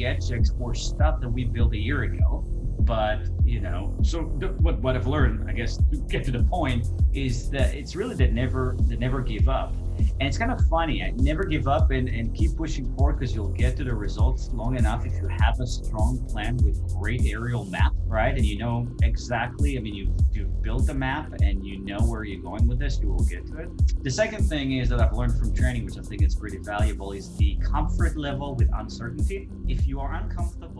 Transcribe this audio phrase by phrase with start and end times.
[0.00, 2.44] get to explore stuff that we built a year ago.
[2.80, 4.22] But you know, so
[4.64, 8.14] what what I've learned, I guess, to get to the point, is that it's really
[8.16, 9.74] that never that never give up.
[10.20, 11.02] And it's kind of funny.
[11.02, 14.50] I never give up and, and keep pushing forward because you'll get to the results
[14.52, 18.34] long enough if you have a strong plan with great aerial map, right?
[18.34, 22.24] And you know exactly, I mean, you you built the map and you know where
[22.24, 24.02] you're going with this, you will get to it.
[24.02, 27.12] The second thing is that I've learned from training, which I think is pretty valuable,
[27.12, 29.48] is the comfort level with uncertainty.
[29.68, 30.79] If you are uncomfortable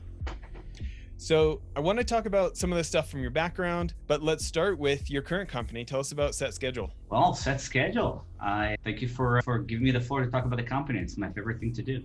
[1.21, 4.43] So I want to talk about some of the stuff from your background, but let's
[4.43, 5.85] start with your current company.
[5.85, 6.89] Tell us about Set Schedule.
[7.09, 8.25] Well, Set Schedule.
[8.39, 10.97] I thank you for for giving me the floor to talk about the company.
[10.97, 12.03] It's my favorite thing to do.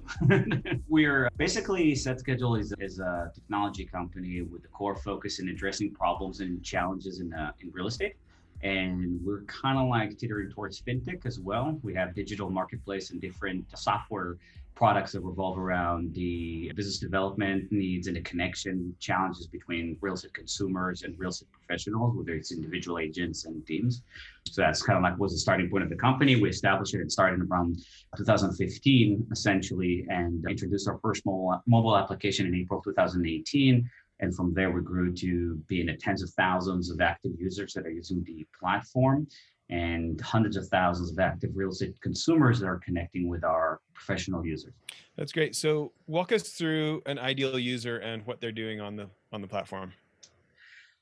[0.89, 5.95] We're basically Set Schedule is, is a technology company with the core focus in addressing
[5.95, 8.17] problems and challenges in uh, in real estate.
[8.63, 11.79] And we're kind of like teetering towards fintech as well.
[11.83, 14.37] We have digital marketplace and different software
[14.77, 20.35] products that revolve around the business development needs and the connection challenges between real estate
[20.35, 24.03] consumers and real estate professionals, whether it's individual agents and teams.
[24.47, 26.39] So that's kind of like was the starting point of the company.
[26.39, 27.79] We established it and started around
[28.19, 33.91] 2015, essentially, and introduced our first mobile, application in April 2018.
[34.21, 37.87] And from there, we grew to being at tens of thousands of active users that
[37.87, 39.27] are using the platform
[39.71, 44.45] and hundreds of thousands of active real estate consumers that are connecting with our professional
[44.45, 44.75] users.
[45.17, 45.57] That's great.
[45.57, 49.49] So walk us through an ideal user and what they're doing on the on the
[49.49, 49.93] platform.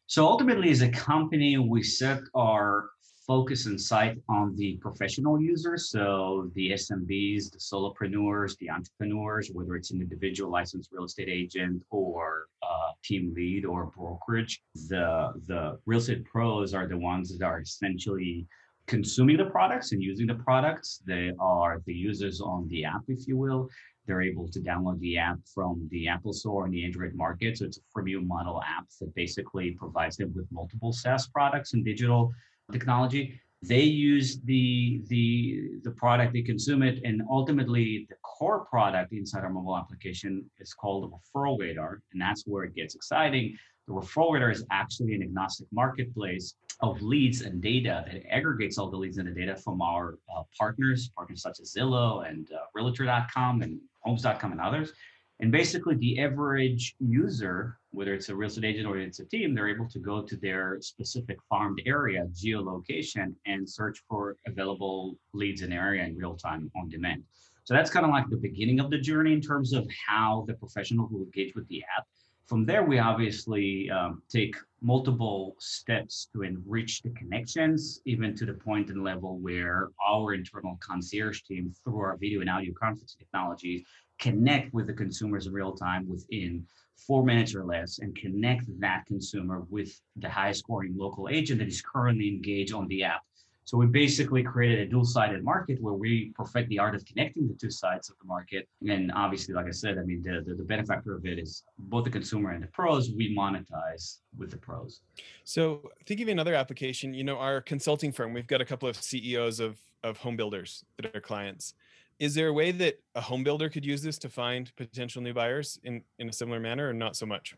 [0.06, 2.90] So ultimately, as a company, we set our
[3.26, 5.90] focus and sight on the professional users.
[5.90, 11.82] So the SMBs, the solopreneurs, the entrepreneurs, whether it's an individual licensed real estate agent
[11.90, 14.62] or uh, team lead or brokerage.
[14.88, 18.46] The the real estate pros are the ones that are essentially
[18.86, 21.02] consuming the products and using the products.
[21.06, 23.68] They are the users on the app, if you will.
[24.06, 27.58] They're able to download the app from the Apple Store and the Android market.
[27.58, 31.84] So it's a freemium model app that basically provides them with multiple SaaS products and
[31.84, 32.32] digital
[32.70, 33.40] technology.
[33.62, 39.42] They use the the the product, they consume it, and ultimately the core product inside
[39.42, 43.56] our mobile application is called the referral radar, and that's where it gets exciting.
[43.88, 48.90] The referral radar is actually an agnostic marketplace of leads and data that aggregates all
[48.90, 52.58] the leads and the data from our uh, partners, partners such as Zillow and uh,
[52.74, 54.92] Realtor.com and Homes.com and others.
[55.40, 59.54] And basically, the average user, whether it's a real estate agent or it's a team,
[59.54, 65.62] they're able to go to their specific farmed area, geolocation, and search for available leads
[65.62, 67.24] in the area in real time on demand.
[67.64, 70.54] So that's kind of like the beginning of the journey in terms of how the
[70.54, 72.06] professional will engage with the app.
[72.46, 78.52] From there, we obviously um, take multiple steps to enrich the connections, even to the
[78.52, 83.82] point and level where our internal concierge team, through our video and audio conferencing technologies,
[84.18, 86.66] connect with the consumers in real time within
[87.06, 91.68] four minutes or less and connect that consumer with the highest scoring local agent that
[91.68, 93.22] is currently engaged on the app.
[93.66, 97.54] So we basically created a dual-sided market where we perfect the art of connecting the
[97.54, 98.68] two sides of the market.
[98.86, 102.04] And obviously, like I said, I mean, the, the, the benefactor of it is both
[102.04, 103.10] the consumer and the pros.
[103.10, 105.00] We monetize with the pros.
[105.44, 107.14] So think of another application.
[107.14, 110.84] You know, our consulting firm, we've got a couple of CEOs of, of home builders
[110.96, 111.74] that are clients
[112.18, 115.34] is there a way that a home builder could use this to find potential new
[115.34, 117.56] buyers in, in a similar manner or not so much?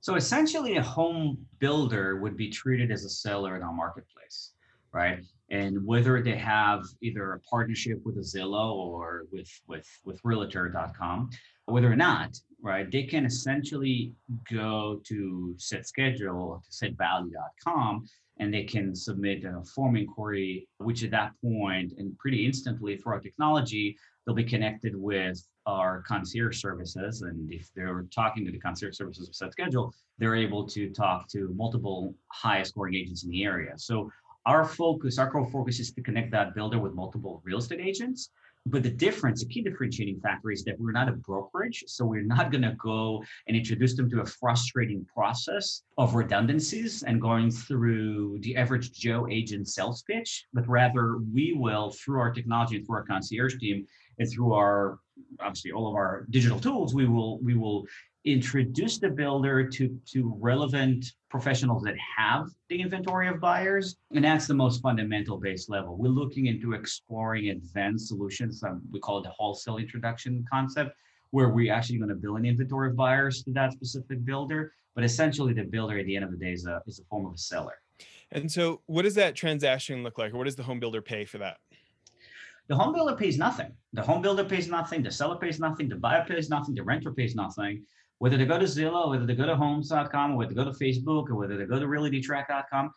[0.00, 4.52] So essentially a home builder would be treated as a seller in our marketplace,
[4.92, 5.20] right?
[5.50, 11.30] And whether they have either a partnership with a Zillow or with with with realtor.com,
[11.66, 14.12] whether or not, right, they can essentially
[14.50, 18.06] go to set schedule to setvalue.com
[18.40, 23.14] and they can submit a form inquiry, which at that point and pretty instantly through
[23.14, 27.22] our technology, they'll be connected with our concierge services.
[27.22, 31.28] And if they're talking to the concierge services of set schedule, they're able to talk
[31.28, 33.72] to multiple highest scoring agents in the area.
[33.76, 34.10] So
[34.48, 38.30] our focus, our core focus is to connect that builder with multiple real estate agents
[38.70, 41.84] but the difference, the key differentiating factor is that we're not a brokerage.
[41.86, 47.02] So we're not going to go and introduce them to a frustrating process of redundancies
[47.02, 52.32] and going through the average Joe agent sales pitch, but rather we will, through our
[52.32, 53.86] technology and through our concierge team,
[54.18, 54.98] and through our
[55.40, 57.84] obviously all of our digital tools, we will we will
[58.24, 64.46] introduce the builder to to relevant professionals that have the inventory of buyers and that's
[64.46, 69.22] the most fundamental base level we're looking into exploring advanced solutions um, we call it
[69.22, 70.96] the wholesale introduction concept
[71.30, 75.04] where we're actually going to build an inventory of buyers to that specific builder but
[75.04, 77.34] essentially the builder at the end of the day is a, is a form of
[77.34, 77.74] a seller
[78.32, 81.24] and so what does that transaction look like or what does the home builder pay
[81.24, 81.58] for that
[82.66, 83.72] the home builder pays nothing.
[83.94, 85.02] The home builder pays nothing.
[85.02, 85.88] The seller pays nothing.
[85.88, 86.74] The buyer pays nothing.
[86.74, 87.82] The renter pays nothing
[88.18, 91.28] whether they go to Zillow, whether they go to homes.com, whether they go to Facebook,
[91.30, 92.90] or whether they go to realtytrac.com,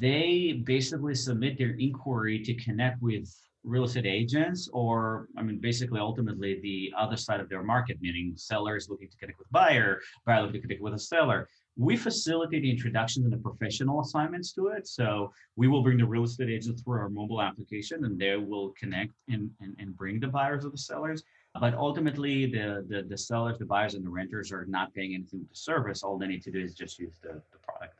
[0.00, 3.28] they basically submit their inquiry to connect with
[3.64, 8.32] real estate agents or i mean basically ultimately the other side of their market meaning
[8.34, 11.48] sellers looking to connect with buyer buyer looking to connect with a seller.
[11.76, 14.86] We facilitate the introduction and the professional assignments to it.
[14.86, 18.74] So we will bring the real estate agent through our mobile application and they will
[18.78, 21.22] connect and, and, and bring the buyers or the sellers
[21.60, 25.46] but ultimately, the, the, the sellers, the buyers, and the renters are not paying anything
[25.46, 26.02] to service.
[26.02, 27.94] All they need to do is just use the, the product.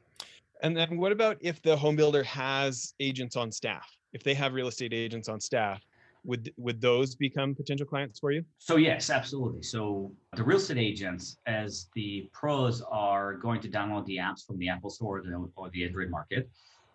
[0.63, 3.91] And then what about if the home builder has agents on staff?
[4.13, 5.83] If they have real estate agents on staff,
[6.25, 8.45] would would those become potential clients for you?
[8.59, 9.63] So yes, absolutely.
[9.63, 14.59] So the real estate agents, as the pros, are going to download the apps from
[14.59, 16.49] the Apple Store or the, or the Android market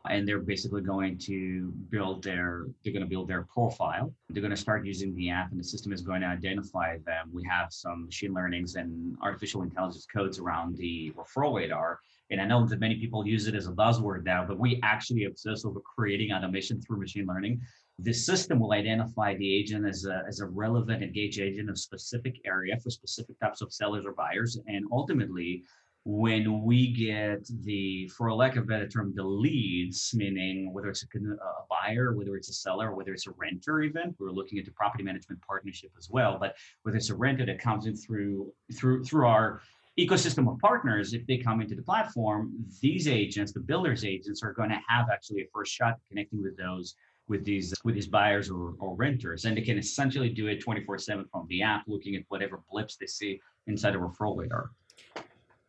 [0.09, 4.13] and they're basically going to build their they're going to build their profile.
[4.29, 7.29] They're going to start using the app and the system is going to identify them.
[7.31, 11.99] We have some machine learnings and artificial intelligence codes around the referral radar
[12.29, 15.25] and i know that many people use it as a buzzword now but we actually
[15.25, 17.61] obsess over creating automation through machine learning.
[17.99, 22.35] The system will identify the agent as a, as a relevant engaged agent of specific
[22.45, 25.63] area for specific types of sellers or buyers and ultimately
[26.09, 31.03] when we get the, for lack of a better term, the leads, meaning whether it's
[31.03, 34.71] a, a buyer, whether it's a seller, whether it's a renter, even we're looking into
[34.71, 36.37] property management partnership as well.
[36.39, 39.59] But whether it's a renter that comes in through through through our
[39.99, 44.53] ecosystem of partners, if they come into the platform, these agents, the builders agents, are
[44.53, 46.95] going to have actually a first shot connecting with those
[47.27, 51.29] with these with these buyers or, or renters, and they can essentially do it 24/7
[51.29, 54.71] from the app, looking at whatever blips they see inside a referral radar.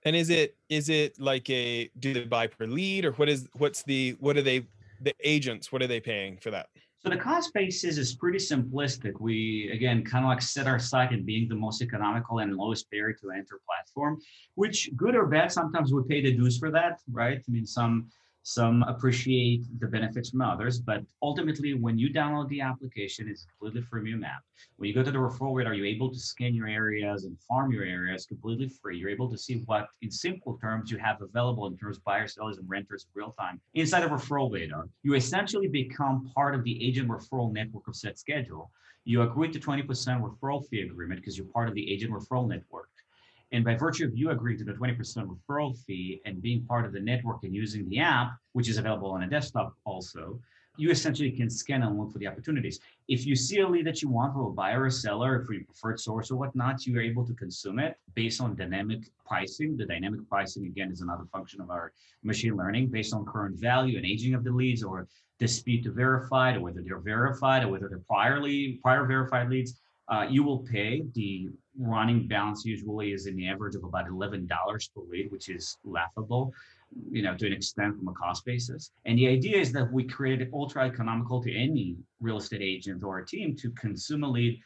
[0.05, 3.49] And is it is it like a do they buy per lead or what is
[3.55, 4.67] what's the what are they
[5.01, 6.69] the agents what are they paying for that?
[7.01, 9.21] So the cost basis is pretty simplistic.
[9.21, 12.91] We again kind of like set our sight in being the most economical and lowest
[12.91, 14.19] barrier to enter platform,
[14.57, 17.39] which good or bad, sometimes we pay the dues for that, right?
[17.39, 18.09] I mean, some
[18.43, 23.83] some appreciate the benefits from others, but ultimately, when you download the application, it's completely
[23.83, 24.43] freemium app.
[24.77, 27.39] When you go to the referral rate, are you able to scan your areas and
[27.41, 28.97] farm your areas completely free?
[28.97, 32.35] You're able to see what, in simple terms, you have available in terms of buyers,
[32.35, 34.89] sellers, and renters real time inside of referral radar.
[35.03, 38.71] You essentially become part of the agent referral network of set schedule.
[39.05, 42.91] You agree to 20% referral fee agreement because you're part of the agent referral network.
[43.53, 46.93] And by virtue of you agreeing to the 20% referral fee and being part of
[46.93, 50.39] the network and using the app, which is available on a desktop also,
[50.77, 52.79] you essentially can scan and look for the opportunities.
[53.09, 55.65] If you see a lead that you want from a buyer or seller, for your
[55.65, 59.77] preferred source or whatnot, you are able to consume it based on dynamic pricing.
[59.77, 61.93] The dynamic pricing, again, is another function of our
[62.23, 65.09] machine learning based on current value and aging of the leads or
[65.41, 69.81] the speed to verified or whether they're verified or whether they're priorly prior verified leads.
[70.11, 74.49] Uh, you will pay the running balance usually is in the average of about $11
[74.49, 76.53] per lead, which is laughable,
[77.11, 78.91] you know, to an extent from a cost basis.
[79.05, 83.05] And the idea is that we create it ultra economical to any real estate agent
[83.05, 84.59] or team to consume a lead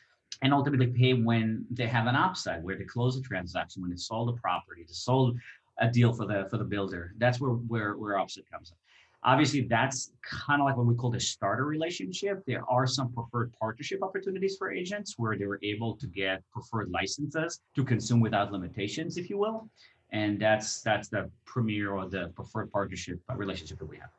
[0.42, 3.96] and ultimately pay when they have an upside, where they close a transaction, when they
[3.96, 5.38] sold a property, they sold
[5.78, 7.12] a deal for the for the builder.
[7.18, 8.76] That's where where where offset comes in.
[9.24, 12.42] Obviously, that's kind of like what we call the starter relationship.
[12.44, 16.90] There are some preferred partnership opportunities for agents where they were able to get preferred
[16.90, 19.68] licenses to consume without limitations, if you will.
[20.10, 24.10] And that's that's the premier or the preferred partnership uh, relationship that we have.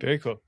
[0.00, 0.40] Very cool.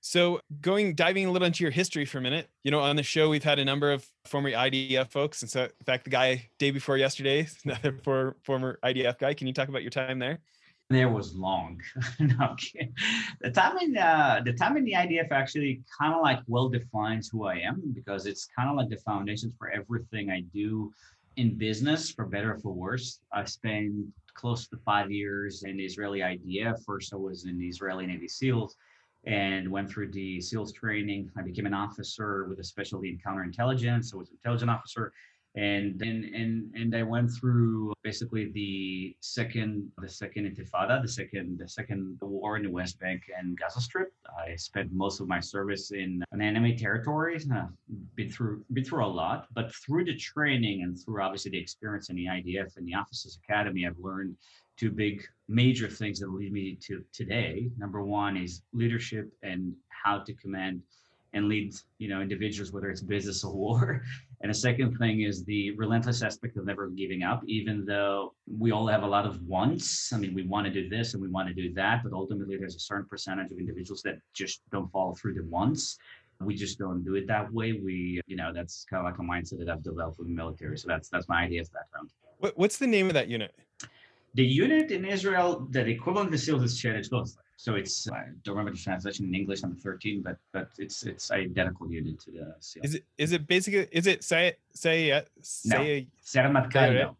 [0.00, 3.04] So going diving a little into your history for a minute, you know, on the
[3.04, 6.48] show we've had a number of former IDF folks, and so in fact the guy
[6.58, 9.32] day before yesterday, another for, former IDF guy.
[9.32, 10.40] Can you talk about your time there?
[10.94, 11.80] There was long.
[12.20, 12.56] no,
[13.40, 17.28] the time in uh, the time in the IDF actually kind of like well defines
[17.28, 20.92] who I am because it's kind of like the foundations for everything I do
[21.36, 23.20] in business, for better or for worse.
[23.32, 23.92] I spent
[24.34, 26.84] close to five years in the Israeli IDF.
[26.84, 28.76] First, I was in the Israeli Navy SEALs
[29.24, 31.30] and went through the SEALs training.
[31.36, 34.14] I became an officer with a specialty in counterintelligence.
[34.14, 35.12] I was an intelligence officer
[35.54, 41.58] and and and and I went through basically the second the second Intifada, the second
[41.58, 44.12] the second war in the West Bank and Gaza Strip.
[44.38, 47.38] I spent most of my service in an enemy territory.
[47.54, 47.66] Uh,
[48.14, 52.08] been through been through a lot, but through the training and through obviously the experience
[52.08, 54.36] in the IDF and the Officers Academy, I've learned
[54.78, 57.70] two big major things that lead me to today.
[57.76, 60.80] Number one is leadership and how to command
[61.34, 64.02] and lead you know individuals whether it's business or war
[64.42, 68.72] and the second thing is the relentless aspect of never giving up even though we
[68.72, 70.12] all have a lot of wants.
[70.12, 72.56] I mean we want to do this and we want to do that but ultimately
[72.56, 75.96] there's a certain percentage of individuals that just don't follow through the wants.
[76.40, 77.72] We just don't do it that way.
[77.72, 80.76] We you know that's kind of like a mindset that i've developed with the military.
[80.76, 82.10] So that's that's my idea IDF background.
[82.38, 83.54] What what's the name of that unit?
[84.34, 88.56] The unit in israel that equivalent to seals is Shayet HaTzvos so it's I don't
[88.56, 89.62] remember the translation in English.
[89.62, 92.82] Number thirteen, but but it's it's identical unit to the seal.
[92.82, 96.92] Is it is it basically is it say say uh, say Sayeret Matkal?
[96.92, 97.16] No.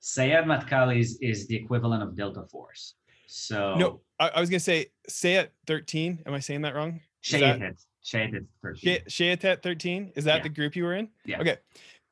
[0.00, 2.94] Sayeret Matkal is, is the equivalent of Delta Force.
[3.26, 6.22] So no, I, I was gonna say Sayat thirteen.
[6.24, 7.00] Am I saying that wrong?
[7.22, 7.84] Shayatet.
[8.02, 8.98] Shayatet thirteen.
[9.10, 10.10] Shayatet thirteen.
[10.16, 10.42] Is that yeah.
[10.44, 11.10] the group you were in?
[11.26, 11.42] Yeah.
[11.42, 11.58] Okay.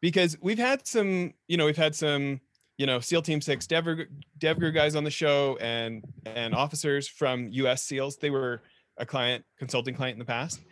[0.02, 2.42] Because we've had some, you know, we've had some
[2.80, 4.06] you know SEAL Team Six DevGru,
[4.38, 7.82] DevGru guys on the show and and officers from U.S.
[7.82, 8.16] SEALs.
[8.16, 8.62] They were
[8.96, 10.62] a client, consulting client in the past,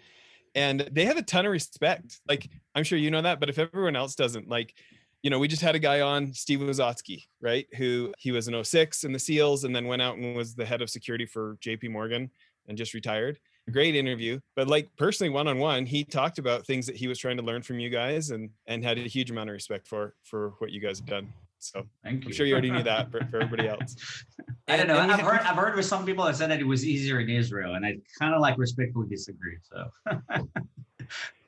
[0.55, 2.19] and they have a ton of respect.
[2.27, 4.75] Like I'm sure you know that, but if everyone else doesn't, like
[5.23, 7.67] you know, we just had a guy on, Steve Wazotsky, right?
[7.77, 10.65] Who he was an 06 in the SEALs and then went out and was the
[10.65, 12.31] head of security for JP Morgan
[12.69, 13.38] and just retired.
[13.71, 14.41] Great interview.
[14.57, 17.43] But like personally, one on one, he talked about things that he was trying to
[17.43, 20.71] learn from you guys and and had a huge amount of respect for for what
[20.71, 21.31] you guys have done.
[21.59, 22.29] So mm, Thank you.
[22.29, 24.25] I'm sure you already knew that for, for everybody else.
[24.69, 24.99] I don't know.
[24.99, 27.75] I've heard I've heard with some people that said that it was easier in Israel,
[27.75, 29.57] and I kind of like respectfully disagree.
[29.62, 29.91] So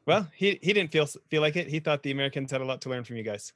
[0.07, 1.69] well, he he didn't feel feel like it.
[1.69, 3.53] He thought the Americans had a lot to learn from you guys.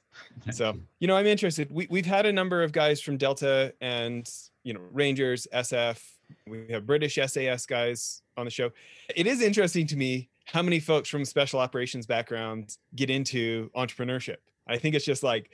[0.51, 1.71] So you know, I'm interested.
[1.71, 4.29] We we've had a number of guys from Delta and
[4.63, 6.01] you know Rangers, SF.
[6.47, 8.71] We have British SAS guys on the show.
[9.15, 14.37] It is interesting to me how many folks from special operations backgrounds get into entrepreneurship.
[14.67, 15.51] I think it's just like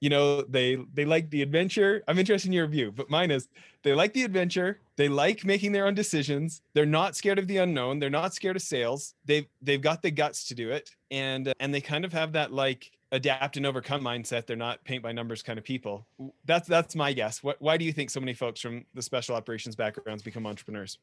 [0.00, 2.02] you know they they like the adventure.
[2.08, 3.48] I'm interested in your view but mine is
[3.82, 4.80] they like the adventure.
[4.96, 6.62] They like making their own decisions.
[6.74, 7.98] They're not scared of the unknown.
[7.98, 9.14] They're not scared of sales.
[9.24, 10.90] They've they've got the guts to do it.
[11.10, 14.46] And and they kind of have that like adapt and overcome mindset.
[14.46, 16.06] They're not paint by numbers kind of people.
[16.44, 17.42] That's that's my guess.
[17.42, 20.98] What, why do you think so many folks from the special operations backgrounds become entrepreneurs?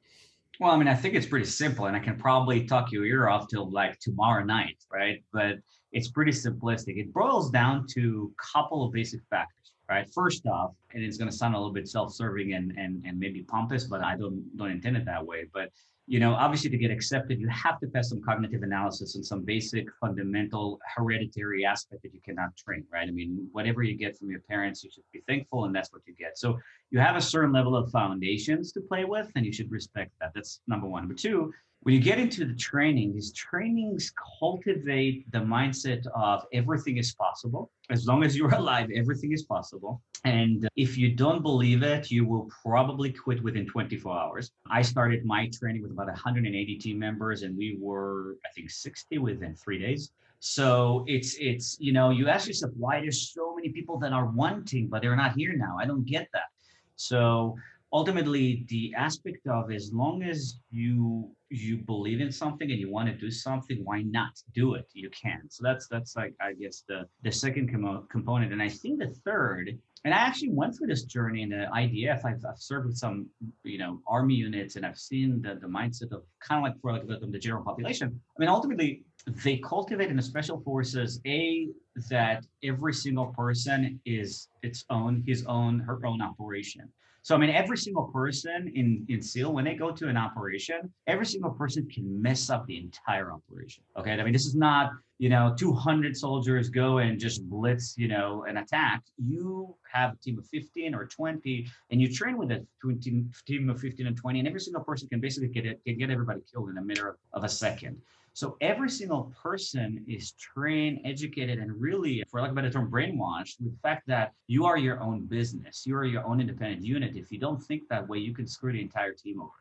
[0.58, 3.28] Well i mean i think it's pretty simple and i can probably talk your ear
[3.28, 5.24] off till like tomorrow night right?
[5.32, 5.58] But
[5.96, 6.98] it's pretty simplistic.
[6.98, 10.06] It boils down to a couple of basic factors, right?
[10.14, 13.44] First off, and it's going to sound a little bit self-serving and, and, and maybe
[13.44, 15.46] pompous, but I don't, don't intend it that way.
[15.54, 15.70] But,
[16.06, 19.46] you know, obviously to get accepted, you have to pass some cognitive analysis and some
[19.46, 23.08] basic fundamental hereditary aspect that you cannot train, right?
[23.08, 26.02] I mean, whatever you get from your parents, you should be thankful and that's what
[26.06, 26.38] you get.
[26.38, 26.60] So
[26.92, 30.34] you have a certain level of foundations to play with and you should respect that.
[30.36, 31.04] That's number one.
[31.04, 31.54] Number two,
[31.86, 37.70] when you get into the training, these trainings cultivate the mindset of everything is possible.
[37.92, 40.02] As long as you're alive, everything is possible.
[40.24, 44.52] And if you don't believe it, you will probably quit within 24 hours.
[44.68, 49.20] I started my training with about 180 team members, and we were, I think, 60
[49.20, 50.10] within three days.
[50.40, 54.26] So it's it's you know you ask yourself why there's so many people that are
[54.26, 55.78] wanting but they're not here now.
[55.80, 56.50] I don't get that.
[56.96, 57.56] So
[57.94, 63.08] ultimately the aspect of as long as you you believe in something and you want
[63.08, 64.88] to do something why not do it?
[64.94, 65.42] You can.
[65.50, 68.52] So that's that's like i guess the the second com- component.
[68.52, 72.26] And i think the third and i actually went through this journey in the idf
[72.26, 73.28] i've, I've served with some
[73.64, 76.94] you know army units and i've seen the, the mindset of kind of like for
[76.94, 78.20] like the, the general population.
[78.38, 79.04] I mean ultimately
[79.44, 81.70] they cultivate in the special forces a
[82.10, 86.90] that every single person is its own his own her own operation
[87.26, 90.94] so I mean, every single person in in SEAL when they go to an operation,
[91.08, 93.84] every single person can mess up the entire operation.
[93.98, 98.08] Okay, I mean, this is not you know 200 soldiers go and just blitz you
[98.08, 99.02] know an attack.
[99.18, 102.64] You have a team of 15 or 20, and you train with a
[103.02, 106.12] team of 15 and 20, and every single person can basically get it can get
[106.12, 107.98] everybody killed in a matter of, of a second.
[108.36, 112.92] So every single person is trained, educated, and really, for lack of a better term,
[112.92, 115.86] brainwashed with the fact that you are your own business.
[115.86, 117.16] You are your own independent unit.
[117.16, 119.54] If you don't think that way, you can screw the entire team over.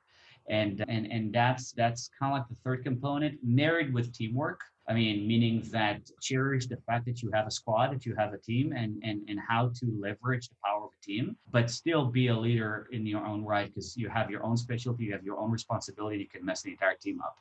[0.48, 4.60] And and and that's that's kind of like the third component, married with teamwork.
[4.88, 8.32] I mean, meaning that cherish the fact that you have a squad, that you have
[8.34, 12.06] a team, and and and how to leverage the power of a team, but still
[12.06, 15.22] be a leader in your own right because you have your own specialty, you have
[15.22, 16.18] your own responsibility.
[16.18, 17.38] You can mess the entire team up.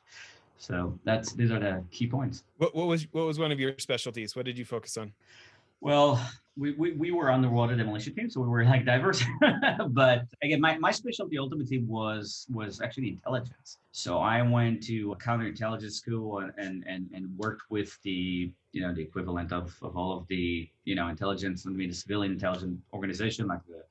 [0.58, 2.44] So that's these are the key points.
[2.58, 4.34] What, what was what was one of your specialties?
[4.36, 5.12] What did you focus on?
[5.80, 6.18] Well,
[6.56, 9.22] we, we, we were on the water demolition team, so we were like diverse.
[9.88, 13.78] but again, my, my specialty ultimately was was actually intelligence.
[13.92, 18.80] So I went to a counterintelligence school and, and, and, and worked with the you
[18.80, 22.32] know the equivalent of, of all of the you know intelligence, I mean the civilian
[22.32, 23.82] intelligence organization like the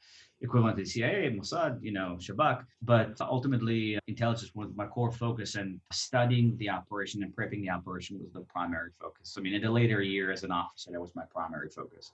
[0.44, 2.66] equivalent to CIA, Mossad, you know, Shabak.
[2.82, 7.70] But ultimately, uh, intelligence was my core focus, and studying the operation and prepping the
[7.70, 9.36] operation was the primary focus.
[9.38, 12.12] I mean, in the later year as an officer, that was my primary focus.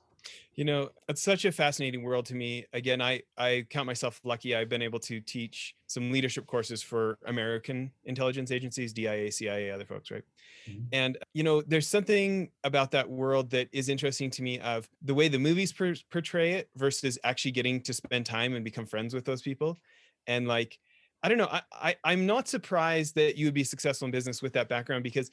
[0.55, 2.65] You know, it's such a fascinating world to me.
[2.73, 4.55] Again, I I count myself lucky.
[4.55, 9.85] I've been able to teach some leadership courses for American intelligence agencies, DIA, CIA, other
[9.85, 10.23] folks, right?
[10.69, 10.83] Mm-hmm.
[10.91, 15.13] And you know, there's something about that world that is interesting to me of the
[15.13, 19.13] way the movies per- portray it versus actually getting to spend time and become friends
[19.13, 19.79] with those people.
[20.27, 20.77] And like,
[21.23, 24.41] I don't know, I, I I'm not surprised that you would be successful in business
[24.41, 25.31] with that background because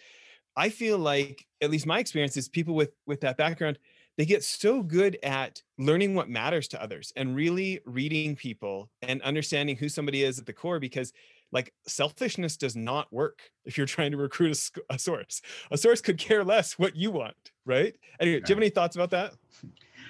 [0.57, 3.79] I feel like, at least my experience is people with with that background
[4.17, 9.21] they get so good at learning what matters to others and really reading people and
[9.23, 11.13] understanding who somebody is at the core because
[11.53, 14.59] like selfishness does not work if you're trying to recruit
[14.91, 15.43] a, a source.
[15.71, 17.95] A source could care less what you want right?
[18.21, 19.35] Anyway do you have any thoughts about that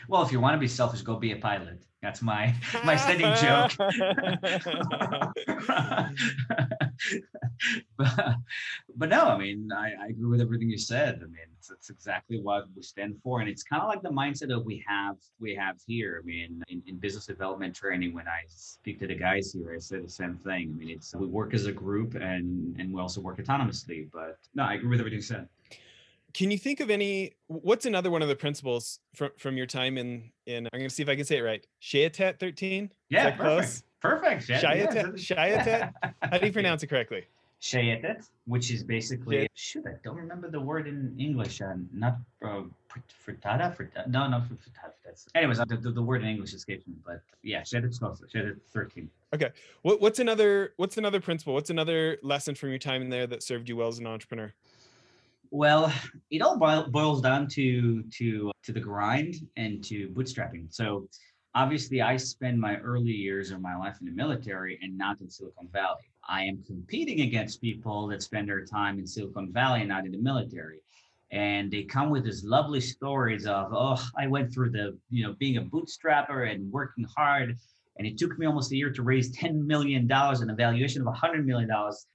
[0.09, 3.35] well if you want to be selfish go be a pilot that's my my standing
[3.37, 3.73] joke.
[7.97, 8.37] but,
[8.97, 11.21] but no, I mean, I, I agree with everything you said.
[11.23, 14.11] I mean, it's, it's exactly what we stand for, and it's kind of like the
[14.11, 16.21] mindset that we have we have here.
[16.23, 19.79] I mean, in, in business development training, when I speak to the guys here, I
[19.79, 20.73] say the same thing.
[20.75, 24.09] I mean, it's we work as a group, and and we also work autonomously.
[24.13, 25.49] But no, I agree with everything you said
[26.37, 29.97] can you think of any what's another one of the principles from from your time
[29.97, 33.41] in in i'm to see if i can say it right shayatet 13 yeah perfect.
[33.41, 33.83] close?
[34.01, 37.25] perfect shayatet shayatet how do you pronounce it correctly?
[37.63, 39.47] Shayatet which is basically yeah.
[39.55, 42.61] shoot i don't remember the word in english uh, not uh,
[43.25, 46.95] frittata frittata no no frittata that's anyways the, the, the, word in english escapes me
[47.05, 49.51] but yeah shayatet close shayatet 13 okay
[49.81, 53.43] what, what's another what's another principle what's another lesson from your time in there that
[53.43, 54.53] served you well as an entrepreneur
[55.51, 55.93] well,
[56.31, 60.73] it all boils down to to to the grind and to bootstrapping.
[60.73, 61.09] So,
[61.55, 65.31] obviously, I spend my early years of my life in the military and not in
[65.31, 66.11] Silicon Valley.
[66.29, 70.13] I am competing against people that spend their time in Silicon Valley and not in
[70.13, 70.81] the military.
[71.31, 75.35] And they come with these lovely stories of, oh, I went through the, you know,
[75.39, 77.59] being a bootstrapper and working hard
[77.99, 81.13] and it took me almost a year to raise $10 million and a valuation of
[81.13, 81.71] $100 million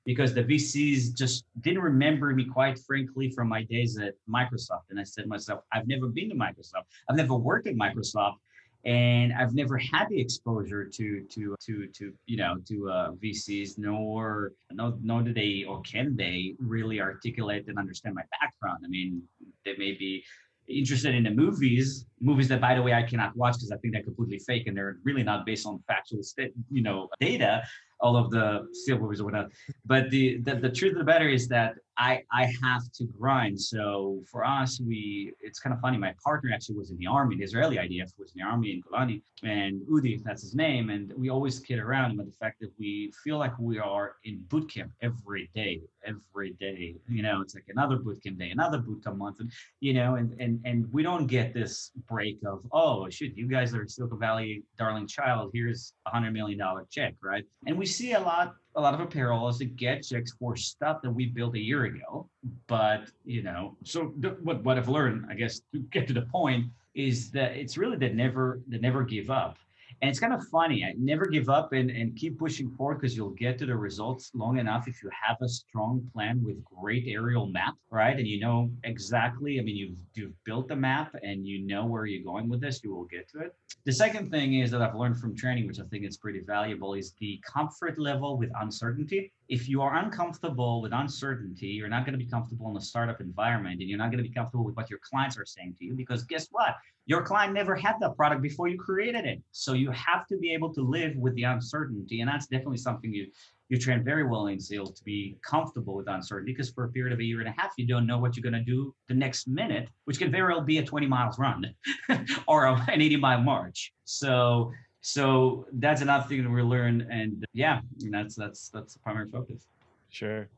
[0.05, 4.89] because the VCs just didn't remember me, quite frankly, from my days at Microsoft.
[4.89, 6.83] And I said to myself, I've never been to Microsoft.
[7.09, 8.35] I've never worked at Microsoft.
[8.83, 13.77] And I've never had the exposure to to to to you know to uh, VCs,
[13.77, 18.79] nor no nor do they or can they really articulate and understand my background.
[18.83, 19.21] I mean,
[19.65, 20.23] they may be
[20.71, 23.93] interested in the movies, movies that, by the way, I cannot watch because I think
[23.93, 26.21] they're completely fake and they're really not based on factual,
[26.69, 27.63] you know, data
[28.01, 29.51] all of the steel movies or whatnot.
[29.85, 33.59] But the, the, the truth of the matter is that I I have to grind.
[33.59, 35.97] So for us, we it's kind of funny.
[35.97, 37.35] My partner actually was in the army.
[37.35, 40.89] The Israeli IDF was in the army in Golani, and Udi, that's his name.
[40.89, 44.41] And we always kid around about the fact that we feel like we are in
[44.49, 46.95] boot camp every day, every day.
[47.07, 50.15] You know, it's like another boot camp day, another boot camp month, and you know,
[50.15, 54.19] and and and we don't get this break of oh shoot, you guys are Silicon
[54.19, 55.51] Valley darling child.
[55.53, 57.43] Here's a hundred million dollar check, right?
[57.67, 61.01] And we see a lot a lot of apparel as to get checks for stuff
[61.01, 62.27] that we built a year ago.
[62.67, 64.05] But you know, so
[64.43, 67.97] what what I've learned, I guess, to get to the point, is that it's really
[67.97, 69.57] the never the never give up.
[70.01, 70.83] And it's kind of funny.
[70.83, 74.31] I never give up and, and keep pushing forward because you'll get to the results
[74.33, 78.17] long enough if you have a strong plan with great aerial map, right?
[78.17, 82.05] And you know exactly, I mean, you've you've built the map and you know where
[82.05, 83.55] you're going with this, you will get to it.
[83.85, 86.93] The second thing is that I've learned from training, which I think is pretty valuable,
[86.93, 92.17] is the comfort level with uncertainty if you are uncomfortable with uncertainty, you're not going
[92.17, 94.77] to be comfortable in a startup environment and you're not going to be comfortable with
[94.77, 96.75] what your clients are saying to you because guess what?
[97.05, 99.41] Your client never had that product before you created it.
[99.51, 102.21] So you have to be able to live with the uncertainty.
[102.21, 103.27] And that's definitely something you
[103.71, 107.13] you train very well in sales to be comfortable with uncertainty because for a period
[107.13, 109.13] of a year and a half, you don't know what you're going to do the
[109.13, 111.65] next minute, which can very well be a 20 miles run
[112.49, 113.93] or an 80 mile march.
[114.03, 117.79] So so that's another thing that we learned and uh, yeah
[118.11, 119.65] that's that's that's the primary focus.
[120.09, 120.49] Sure.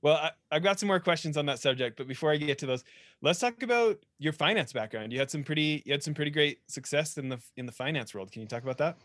[0.00, 2.66] Well I, i've got some more questions on that subject but before i get to
[2.66, 2.84] those
[3.20, 5.12] let's talk about your finance background.
[5.12, 8.14] You had some pretty you had some pretty great success in the in the finance
[8.14, 8.30] world.
[8.30, 8.96] Can you talk about that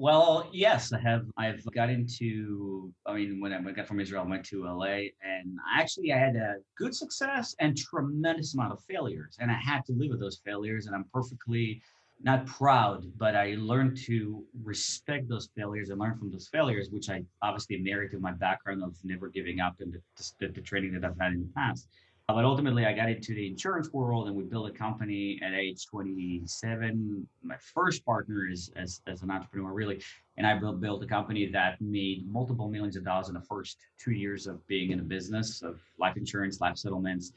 [0.00, 1.26] Well, yes, I have.
[1.36, 2.92] I've got into.
[3.04, 6.36] I mean, when I got from Israel, I went to LA, and actually, I had
[6.36, 10.40] a good success and tremendous amount of failures, and I had to live with those
[10.44, 11.82] failures, and I'm perfectly
[12.22, 17.10] not proud, but I learned to respect those failures and learn from those failures, which
[17.10, 20.92] I obviously married to my background of never giving up and the, the, the training
[20.92, 21.88] that I've had in the past.
[22.30, 25.54] Uh, but ultimately, I got into the insurance world and we built a company at
[25.54, 27.26] age 27.
[27.42, 30.02] My first partner is as, as an entrepreneur, really.
[30.36, 33.78] And I built, built a company that made multiple millions of dollars in the first
[33.98, 37.32] two years of being in the business of life insurance, life settlements,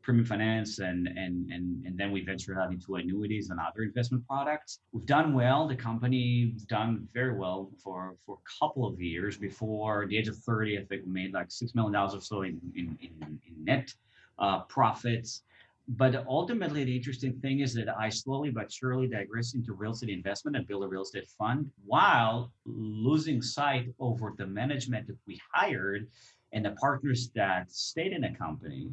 [0.00, 4.24] premium finance, and, and, and, and then we ventured out into annuities and other investment
[4.28, 4.78] products.
[4.92, 5.66] We've done well.
[5.66, 9.36] The company's done very well for, for a couple of years.
[9.36, 12.60] Before the age of 30, I think we made like $6 million or so in,
[12.76, 13.92] in, in, in net
[14.38, 15.42] uh, profits.
[15.88, 20.10] But ultimately, the interesting thing is that I slowly but surely digress into real estate
[20.10, 25.40] investment and build a real estate fund while losing sight over the management that we
[25.52, 26.08] hired
[26.52, 28.90] and the partners that stayed in the company.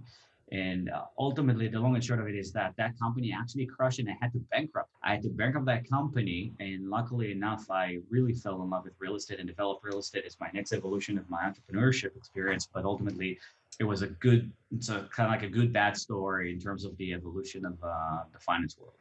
[0.54, 3.98] And uh, ultimately, the long and short of it is that that company actually crushed
[3.98, 4.92] and I had to bankrupt.
[5.04, 6.54] I had to bankrupt that company.
[6.60, 10.26] And luckily enough, I really fell in love with real estate and developed real estate
[10.28, 12.70] as my next evolution of my entrepreneurship experience.
[12.72, 13.40] But ultimately,
[13.80, 16.86] it was a good, it's a kind of like a good bad story in terms
[16.86, 18.94] of the evolution of uh, the finance world.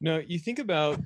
[0.00, 0.98] No, you think about,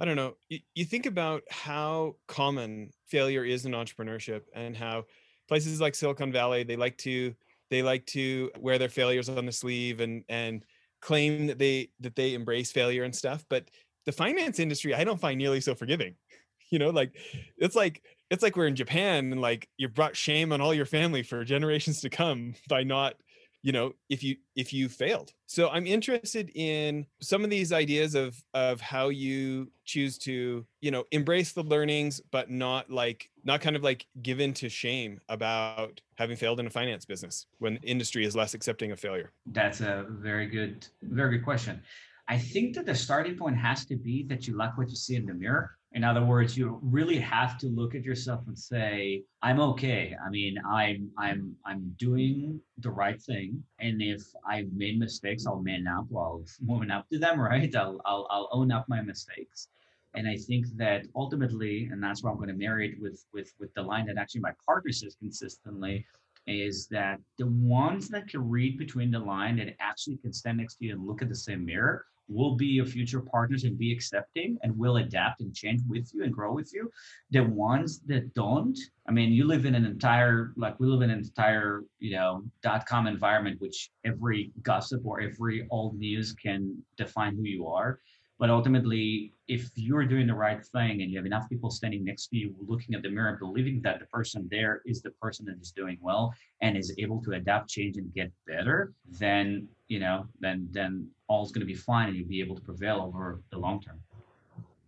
[0.00, 5.04] I don't know, you, you think about how common failure is in entrepreneurship and how
[5.46, 7.32] places like Silicon Valley, they like to,
[7.70, 10.64] they like to wear their failures on the sleeve and, and
[11.00, 13.44] claim that they, that they embrace failure and stuff.
[13.48, 13.70] But
[14.06, 16.14] the finance industry, I don't find nearly so forgiving.
[16.72, 17.16] You know, like
[17.58, 20.86] it's like it's like we're in Japan and like you brought shame on all your
[20.86, 23.16] family for generations to come by not
[23.62, 25.32] you know if you if you failed.
[25.46, 30.90] So i'm interested in some of these ideas of of how you choose to you
[30.90, 36.00] know embrace the learnings but not like not kind of like given to shame about
[36.16, 39.32] having failed in a finance business when industry is less accepting of failure.
[39.46, 41.82] That's a very good very good question.
[42.28, 45.16] I think that the starting point has to be that you like what you see
[45.16, 49.24] in the mirror in other words, you really have to look at yourself and say,
[49.42, 50.16] "I'm okay.
[50.24, 55.60] I mean, I'm I'm I'm doing the right thing, and if I've made mistakes, I'll
[55.60, 56.06] man up.
[56.16, 56.44] I'll
[56.92, 57.74] up to them, right?
[57.74, 59.68] I'll I'll, I'll own up my mistakes."
[60.14, 63.52] And I think that ultimately, and that's why I'm going to marry it with with
[63.58, 66.06] with the line that actually my partner says consistently,
[66.46, 70.76] is that the ones that can read between the line that actually can stand next
[70.76, 73.92] to you and look at the same mirror will be your future partners and be
[73.92, 76.90] accepting and will adapt and change with you and grow with you.
[77.30, 81.10] The ones that don't, I mean, you live in an entire, like we live in
[81.10, 86.80] an entire, you know, dot com environment, which every gossip or every old news can
[86.96, 88.00] define who you are.
[88.40, 92.28] But ultimately, if you're doing the right thing and you have enough people standing next
[92.28, 95.60] to you, looking at the mirror, believing that the person there is the person that
[95.60, 100.24] is doing well and is able to adapt, change, and get better, then you know,
[100.40, 103.58] then then all's going to be fine, and you'll be able to prevail over the
[103.58, 104.00] long term.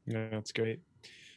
[0.06, 0.80] Yeah, that's great.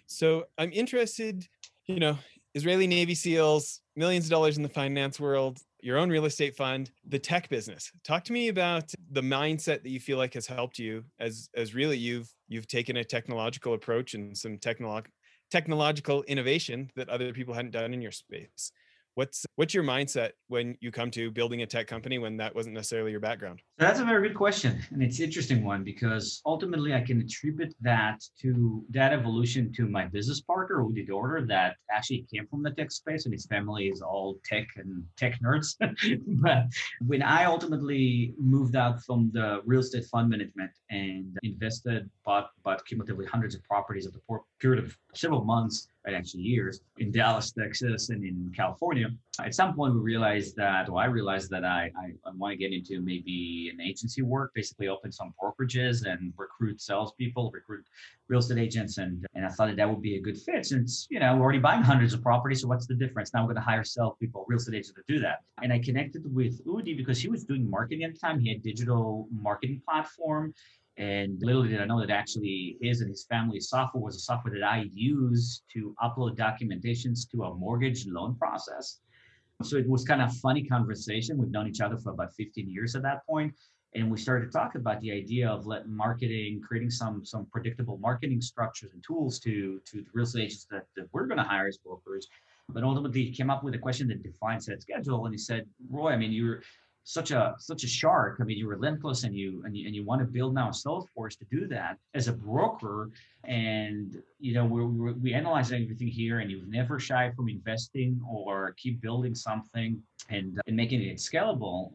[0.07, 1.45] So I'm interested,
[1.85, 2.17] you know,
[2.55, 6.89] Israeli Navy SEALs, millions of dollars in the finance world, your own real estate fund,
[7.05, 7.91] the tech business.
[8.03, 11.75] Talk to me about the mindset that you feel like has helped you as as
[11.75, 15.07] really you've you've taken a technological approach and some technolog-
[15.51, 18.71] technological innovation that other people hadn't done in your space
[19.15, 22.73] what's what's your mindset when you come to building a tech company when that wasn't
[22.73, 26.41] necessarily your background so that's a very good question and it's an interesting one because
[26.45, 31.47] ultimately i can attribute that to that evolution to my business partner who Udi Dorder
[31.47, 35.39] that actually came from the tech space and his family is all tech and tech
[35.41, 35.75] nerds
[36.41, 36.65] but
[37.05, 42.85] when i ultimately moved out from the real estate fund management and invested bought bought
[42.85, 47.51] cumulatively hundreds of properties over the period of several months right, actually years in Dallas,
[47.51, 49.07] Texas, and in California.
[49.39, 52.57] At some point, we realized that, well, I realized that I, I, I want to
[52.57, 57.85] get into maybe an agency work, basically open some brokerages and recruit salespeople, recruit
[58.27, 58.97] real estate agents.
[58.97, 61.43] And, and I thought that that would be a good fit since, you know, we're
[61.43, 62.61] already buying hundreds of properties.
[62.61, 63.33] So what's the difference?
[63.33, 65.43] Now we're going to hire salespeople, real estate agents to do that.
[65.61, 68.39] And I connected with Udi because he was doing marketing at the time.
[68.39, 70.53] He had digital marketing platform
[70.97, 74.53] and little did I know that actually his and his family's software was a software
[74.53, 78.99] that I use to upload documentations to a mortgage loan process.
[79.63, 81.37] So it was kind of funny conversation.
[81.37, 83.53] We've known each other for about 15 years at that point,
[83.93, 87.97] and we started to talk about the idea of let marketing, creating some some predictable
[87.97, 91.43] marketing structures and tools to to the real estate agents that, that we're going to
[91.43, 92.27] hire as brokers.
[92.67, 95.65] But ultimately, he came up with a question that defines that schedule, and he said,
[95.89, 96.61] "Roy, I mean, you're
[97.05, 98.39] such a such a shark.
[98.41, 100.73] I mean, you're relentless and you and you, and you want to build now a
[100.73, 103.11] sales force to do that as a broker.
[103.43, 108.73] And you know, we we analyze everything here, and you've never shy from investing or
[108.77, 111.91] keep building something and uh, and making it scalable.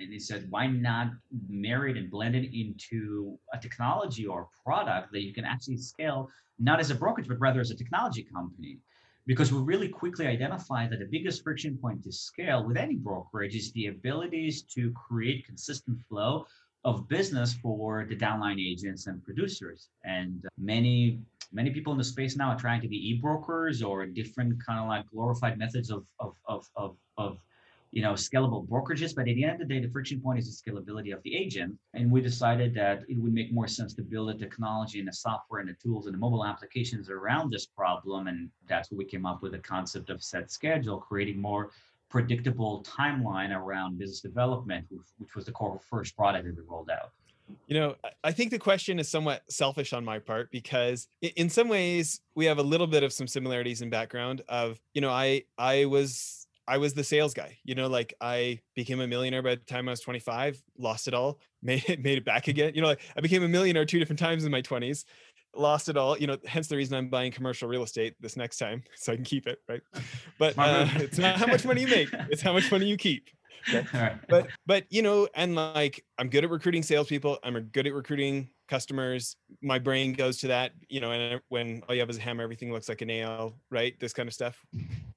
[0.00, 1.08] And he said, why not
[1.48, 5.78] marry it and blend it into a technology or a product that you can actually
[5.78, 8.78] scale, not as a brokerage, but rather as a technology company
[9.26, 13.54] because we really quickly identified that the biggest friction point to scale with any brokerage
[13.54, 16.46] is the abilities to create consistent flow
[16.84, 19.88] of business for the downline agents and producers.
[20.04, 21.20] And uh, many
[21.52, 24.88] many people in the space now are trying to be e-brokers or different kind of
[24.88, 27.38] like glorified methods of of of of, of
[27.94, 29.14] you know, scalable brokerages.
[29.14, 31.34] But at the end of the day, the friction point is the scalability of the
[31.34, 31.78] agent.
[31.94, 35.12] And we decided that it would make more sense to build a technology and the
[35.12, 38.26] software and the tools and the mobile applications around this problem.
[38.26, 41.70] And that's where we came up with the concept of set schedule, creating more
[42.10, 44.86] predictable timeline around business development,
[45.18, 47.12] which was the core first product that we rolled out.
[47.68, 51.68] You know, I think the question is somewhat selfish on my part because in some
[51.68, 55.44] ways we have a little bit of some similarities in background of, you know, I
[55.58, 57.58] I was I was the sales guy.
[57.64, 61.14] You know, like I became a millionaire by the time I was 25, lost it
[61.14, 62.72] all, made it, made it back again.
[62.74, 65.04] You know, like I became a millionaire two different times in my 20s,
[65.54, 66.18] lost it all.
[66.18, 69.16] You know, hence the reason I'm buying commercial real estate this next time so I
[69.16, 69.82] can keep it, right?
[70.38, 73.28] But uh, it's not how much money you make; it's how much money you keep.
[73.72, 74.14] Okay?
[74.28, 77.38] But but you know, and like I'm good at recruiting salespeople.
[77.42, 79.36] I'm good at recruiting customers.
[79.62, 82.42] My brain goes to that, you know, and when all you have is a hammer,
[82.42, 83.98] everything looks like a nail, right?
[84.00, 84.64] This kind of stuff.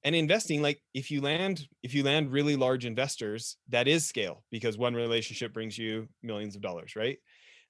[0.08, 4.42] And investing, like if you land, if you land really large investors, that is scale
[4.52, 7.18] because one relationship brings you millions of dollars, right?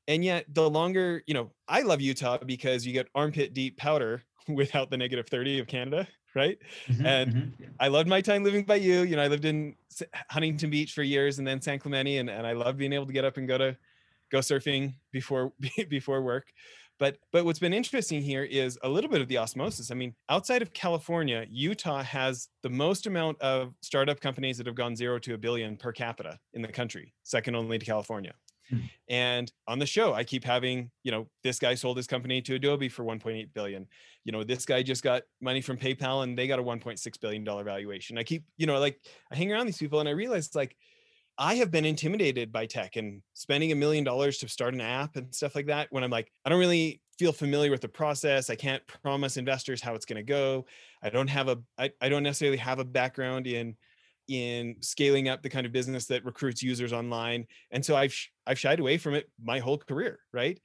[0.07, 4.21] And yet the longer, you know, I love Utah because you get armpit deep powder
[4.47, 6.59] without the negative 30 of Canada, right?
[6.87, 7.63] Mm-hmm, and mm-hmm.
[7.79, 9.01] I loved my time living by you.
[9.01, 9.73] You know, I lived in
[10.29, 13.13] Huntington Beach for years and then San Clemente, and, and I love being able to
[13.13, 13.75] get up and go to
[14.31, 15.53] go surfing before
[15.89, 16.53] before work.
[16.99, 19.91] But but what's been interesting here is a little bit of the osmosis.
[19.91, 24.75] I mean, outside of California, Utah has the most amount of startup companies that have
[24.75, 28.33] gone zero to a billion per capita in the country, second only to California.
[28.69, 28.79] Hmm.
[29.07, 32.55] And on the show, I keep having, you know, this guy sold his company to
[32.55, 33.87] Adobe for 1.8 billion.
[34.25, 37.43] You know, this guy just got money from PayPal and they got a 1.6 billion
[37.43, 38.17] dollar valuation.
[38.17, 38.99] I keep, you know, like
[39.31, 40.75] I hang around these people and I realize like
[41.39, 45.15] I have been intimidated by tech and spending a million dollars to start an app
[45.15, 48.49] and stuff like that when I'm like, I don't really feel familiar with the process.
[48.49, 50.65] I can't promise investors how it's going to go.
[51.03, 53.75] I don't have a, I, I don't necessarily have a background in,
[54.27, 57.45] in scaling up the kind of business that recruits users online.
[57.71, 60.19] And so I've, I've shied away from it my whole career.
[60.33, 60.59] Right.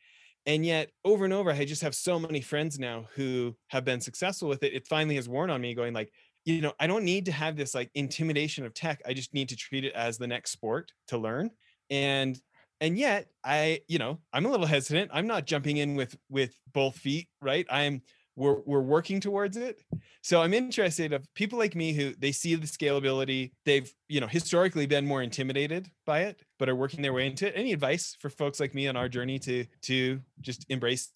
[0.46, 4.00] And yet over and over, I just have so many friends now who have been
[4.00, 4.72] successful with it.
[4.72, 6.12] It finally has worn on me going like,
[6.44, 9.00] you know, I don't need to have this like intimidation of tech.
[9.06, 11.50] I just need to treat it as the next sport to learn.
[11.90, 12.40] And
[12.80, 15.10] and yet I, you know, I'm a little hesitant.
[15.14, 17.66] I'm not jumping in with with both feet, right?
[17.70, 18.02] I'm
[18.34, 19.82] we're we're working towards it.
[20.22, 23.52] So I'm interested of people like me who they see the scalability.
[23.64, 27.46] They've, you know, historically been more intimidated by it, but are working their way into
[27.46, 27.54] it.
[27.56, 31.10] Any advice for folks like me on our journey to to just embrace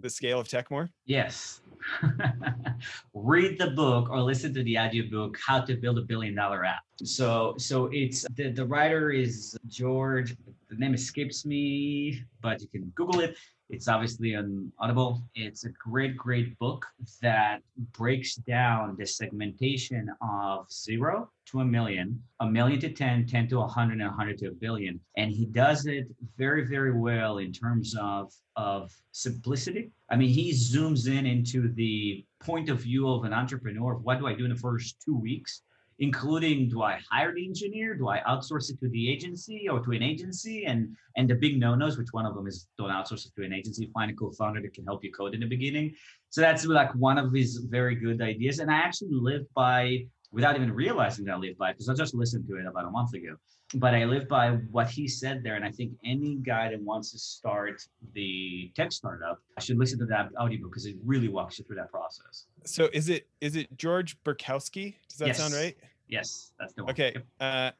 [0.00, 0.90] the scale of tech more?
[1.06, 1.60] Yes.
[3.14, 6.64] Read the book or listen to the audio book, How to Build a Billion Dollar
[6.64, 6.82] App.
[7.02, 10.36] So so it's the, the writer is George,
[10.68, 13.36] the name escapes me, but you can Google it.
[13.72, 15.22] It's obviously on Audible.
[15.34, 16.84] It's a great, great book
[17.22, 23.48] that breaks down the segmentation of zero to a million, a million to 10, 10
[23.48, 25.00] to 100, and 100 to a billion.
[25.16, 26.06] And he does it
[26.36, 29.90] very, very well in terms of, of simplicity.
[30.10, 33.94] I mean, he zooms in into the point of view of an entrepreneur.
[33.94, 35.62] What do I do in the first two weeks?
[36.02, 37.94] Including do I hire the engineer?
[37.94, 40.64] Do I outsource it to the agency or to an agency?
[40.66, 43.52] And and the big no-nos, which one of them is don't outsource it to an
[43.52, 45.94] agency, find a co-founder that can help you code in the beginning.
[46.30, 48.58] So that's like one of his very good ideas.
[48.58, 52.14] And I actually live by without even realizing that I live by because I just
[52.14, 53.36] listened to it about a month ago.
[53.74, 55.54] But I live by what he said there.
[55.54, 57.80] And I think any guy that wants to start
[58.12, 61.90] the tech startup should listen to that audiobook because it really walks you through that
[61.90, 62.46] process.
[62.64, 64.96] So is it is it George Berkowski?
[65.08, 65.38] Does that yes.
[65.38, 65.76] sound right?
[66.12, 66.90] Yes, that's the one.
[66.90, 67.16] Okay.
[67.40, 67.70] Uh,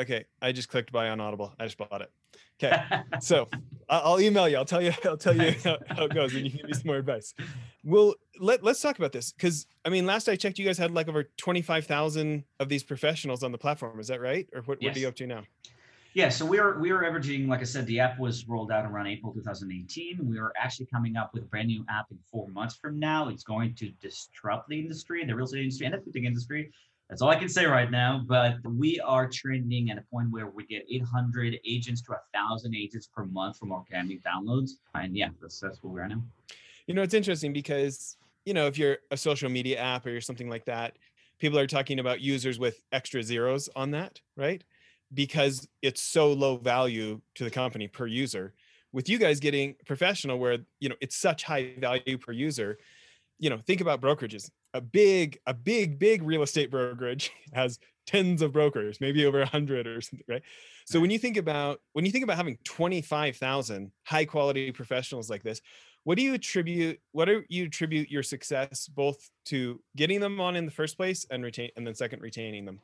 [0.00, 0.24] okay.
[0.40, 1.52] I just clicked buy on Audible.
[1.58, 2.12] I just bought it.
[2.62, 2.80] Okay.
[3.20, 3.48] so
[3.88, 4.56] I'll email you.
[4.56, 4.92] I'll tell you.
[5.04, 7.34] I'll tell you how, how, it goes, and you can give me some more advice.
[7.82, 10.92] Well, let let's talk about this because I mean, last I checked, you guys had
[10.92, 13.98] like over twenty five thousand of these professionals on the platform.
[13.98, 14.48] Is that right?
[14.54, 14.80] Or what?
[14.80, 14.90] Yes.
[14.90, 15.42] What are you up to now?
[16.14, 18.84] Yeah, so we are we are averaging, like I said, the app was rolled out
[18.84, 20.18] around April 2018.
[20.22, 23.28] We are actually coming up with a brand new app in four months from now.
[23.28, 26.70] It's going to disrupt the industry, the real estate industry, and the fintech industry
[27.08, 28.24] That's all I can say right now.
[28.26, 33.06] But we are trending at a point where we get 800 agents to 1,000 agents
[33.06, 34.72] per month from organic downloads.
[34.94, 36.22] And yeah, that's, that's where we are now.
[36.86, 40.48] You know, it's interesting because, you know, if you're a social media app or something
[40.48, 40.96] like that,
[41.38, 44.62] people are talking about users with extra zeros on that, right?
[45.14, 48.54] Because it's so low value to the company per user.
[48.92, 52.78] With you guys getting professional, where you know it's such high value per user,
[53.38, 54.50] you know, think about brokerages.
[54.74, 59.46] A big, a big, big real estate brokerage has tens of brokers, maybe over a
[59.46, 60.42] hundred or something, right?
[60.86, 65.42] So when you think about when you think about having 25,000 high quality professionals like
[65.42, 65.60] this,
[66.04, 70.56] what do you attribute what do you attribute your success both to getting them on
[70.56, 72.80] in the first place and retain and then second retaining them?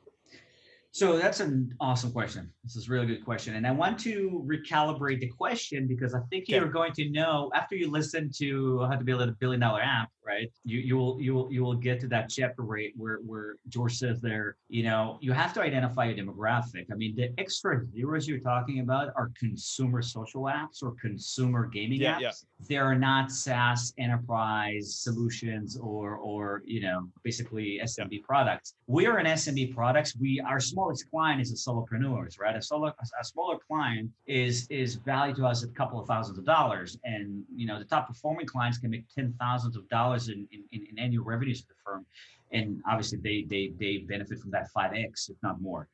[0.91, 2.53] So that's an awesome question.
[2.63, 3.55] This is a really good question.
[3.55, 7.75] And I want to recalibrate the question because I think you're going to know after
[7.75, 10.51] you listen to uh, how to build a billion dollar app, right?
[10.63, 13.95] You you will you will you will get to that chapter rate where where George
[13.97, 16.85] says there, you know, you have to identify a demographic.
[16.91, 22.01] I mean, the extra zeros you're talking about are consumer social apps or consumer gaming
[22.01, 22.21] yeah, apps.
[22.21, 22.31] Yeah.
[22.67, 28.19] They are not SaaS enterprise solutions or or you know basically SMB yeah.
[28.25, 28.73] products.
[28.87, 30.15] We are an SMB products.
[30.15, 32.55] We our smallest client is a solopreneurs, right?
[32.55, 36.37] A solo, a smaller client is is valued to us at a couple of thousands
[36.37, 40.14] of dollars, and you know the top performing clients can make ten thousands of dollars
[40.27, 42.05] in, in, in annual revenues for the firm,
[42.51, 45.87] and obviously they they they benefit from that five x if not more.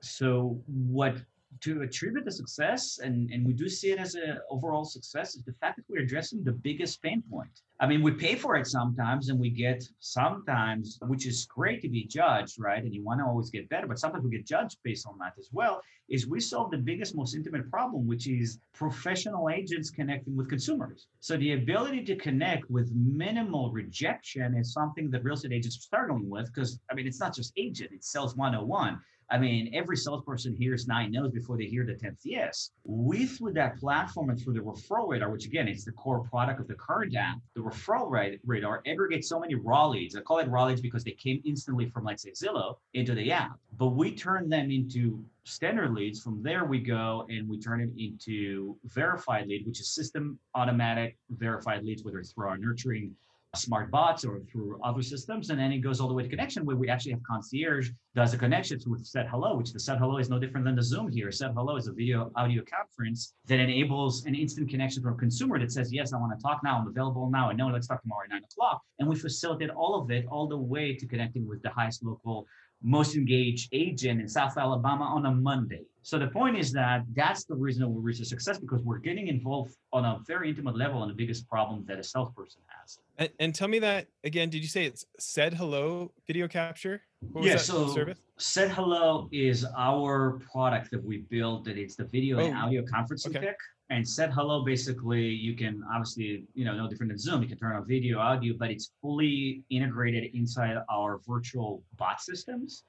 [0.00, 1.14] So what
[1.60, 5.42] to attribute the success, and, and we do see it as an overall success, is
[5.44, 7.62] the fact that we're addressing the biggest pain point.
[7.80, 11.88] I mean, we pay for it sometimes and we get sometimes, which is great to
[11.88, 12.82] be judged, right?
[12.82, 15.34] And you want to always get better, but sometimes we get judged based on that
[15.38, 15.80] as well.
[16.08, 21.06] Is we solve the biggest, most intimate problem, which is professional agents connecting with consumers.
[21.20, 25.82] So the ability to connect with minimal rejection is something that real estate agents are
[25.82, 28.98] struggling with because, I mean, it's not just agent, it's sales 101
[29.30, 32.70] I mean, every salesperson hears nine no's before they hear the 10th yes.
[32.84, 36.60] We, through that platform and through the referral radar, which again, it's the core product
[36.60, 38.10] of the current app, the referral
[38.46, 40.16] radar aggregates so many raw leads.
[40.16, 43.30] I call it raw leads because they came instantly from, let's say, Zillow into the
[43.30, 43.58] app.
[43.76, 46.22] But we turn them into standard leads.
[46.22, 51.18] From there, we go and we turn them into verified lead, which is system automatic
[51.30, 53.14] verified leads, whether it's through our nurturing
[53.54, 55.50] smart bots or through other systems.
[55.50, 58.34] And then it goes all the way to connection where we actually have concierge does
[58.34, 61.08] a connection to Set Hello, which the Set Hello is no different than the Zoom
[61.08, 61.32] here.
[61.32, 65.58] Set Hello is a video audio conference that enables an instant connection from a consumer
[65.58, 66.78] that says, yes, I want to talk now.
[66.78, 67.48] I'm available now.
[67.48, 68.82] I know let's talk tomorrow at nine o'clock.
[68.98, 72.46] And we facilitate all of it all the way to connecting with the highest local
[72.82, 75.82] most engaged agent in South Alabama on a Monday.
[76.08, 78.96] So the point is that that's the reason that we reach a success because we're
[78.96, 83.00] getting involved on a very intimate level on the biggest problem that a salesperson has.
[83.18, 84.48] And, and tell me that again.
[84.48, 87.02] Did you say it's set hello video capture?
[87.42, 87.58] yeah.
[87.58, 88.18] So service?
[88.38, 91.66] set hello is our product that we built.
[91.66, 93.48] That it's the video oh, and audio conferencing okay.
[93.48, 93.58] pick.
[93.90, 97.42] And set hello, basically, you can obviously, you know, no different than Zoom.
[97.42, 102.84] You can turn on video, audio, but it's fully integrated inside our virtual bot systems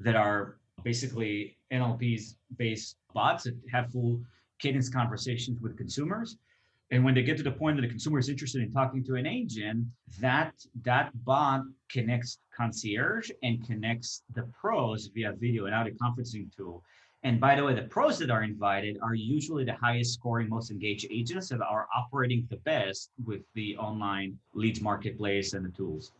[0.00, 4.20] that are basically NLP's based bots that have full
[4.58, 6.36] cadence conversations with consumers.
[6.90, 9.16] And when they get to the point that the consumer is interested in talking to
[9.16, 9.86] an agent,
[10.20, 16.84] that that bot connects concierge and connects the pros via video and audio conferencing tool.
[17.24, 20.70] And by the way, the pros that are invited are usually the highest scoring, most
[20.70, 26.12] engaged agents that are operating the best with the online leads marketplace and the tools.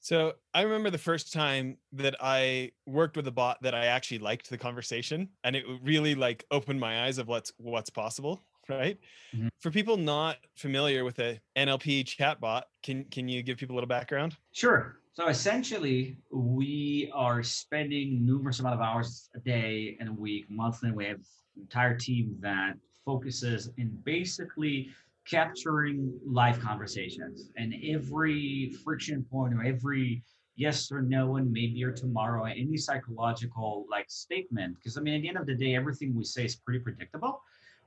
[0.00, 4.18] So I remember the first time that I worked with a bot that I actually
[4.18, 8.98] liked the conversation and it really like opened my eyes of what's what's possible, right?
[9.34, 9.48] Mm-hmm.
[9.60, 13.88] For people not familiar with a NLP chatbot, can can you give people a little
[13.88, 14.36] background?
[14.52, 14.96] Sure.
[15.12, 20.92] So essentially, we are spending numerous amount of hours a day and a week, monthly.
[20.92, 21.18] We have
[21.56, 24.90] an entire team that focuses in basically
[25.28, 30.22] capturing live conversations and every friction point or every
[30.56, 35.22] yes or no and maybe or tomorrow any psychological like statement because i mean at
[35.22, 37.42] the end of the day everything we say is pretty predictable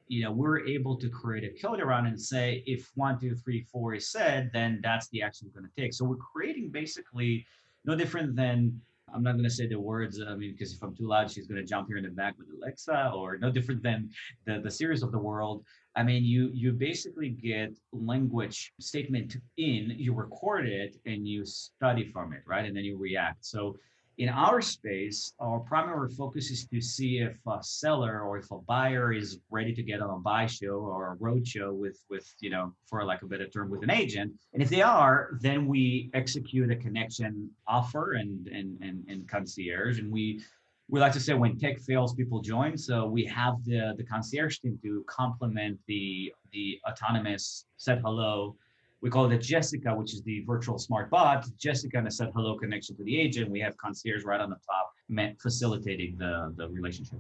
[0.07, 3.61] you know, we're able to create a code around and say if one, two, three,
[3.71, 5.93] four is said, then that's the action we're going to take.
[5.93, 7.45] So we're creating basically
[7.85, 8.79] no different than
[9.13, 11.47] I'm not going to say the words, I mean, because if I'm too loud, she's
[11.47, 14.09] going to jump here in the back with Alexa, or no different than
[14.45, 15.63] the the Siris of the world.
[15.95, 22.05] I mean, you you basically get language statement in, you record it, and you study
[22.11, 23.45] from it, right, and then you react.
[23.45, 23.77] So
[24.17, 28.59] in our space, our primary focus is to see if a seller or if a
[28.59, 32.31] buyer is ready to get on a buy show or a road show with, with
[32.39, 34.31] you know, for like a better term, with an agent.
[34.53, 39.99] And if they are, then we execute a connection offer and and and, and concierge,
[39.99, 40.41] and we
[40.89, 42.77] we like to say when tech fails, people join.
[42.77, 48.55] So we have the the concierge team to complement the the autonomous set hello
[49.03, 51.45] we call it Jessica, which is the virtual smart bot.
[51.57, 53.51] Jessica and a set hello connection to the agent.
[53.51, 54.93] We have concierge right on the top,
[55.41, 57.19] facilitating the the relationship.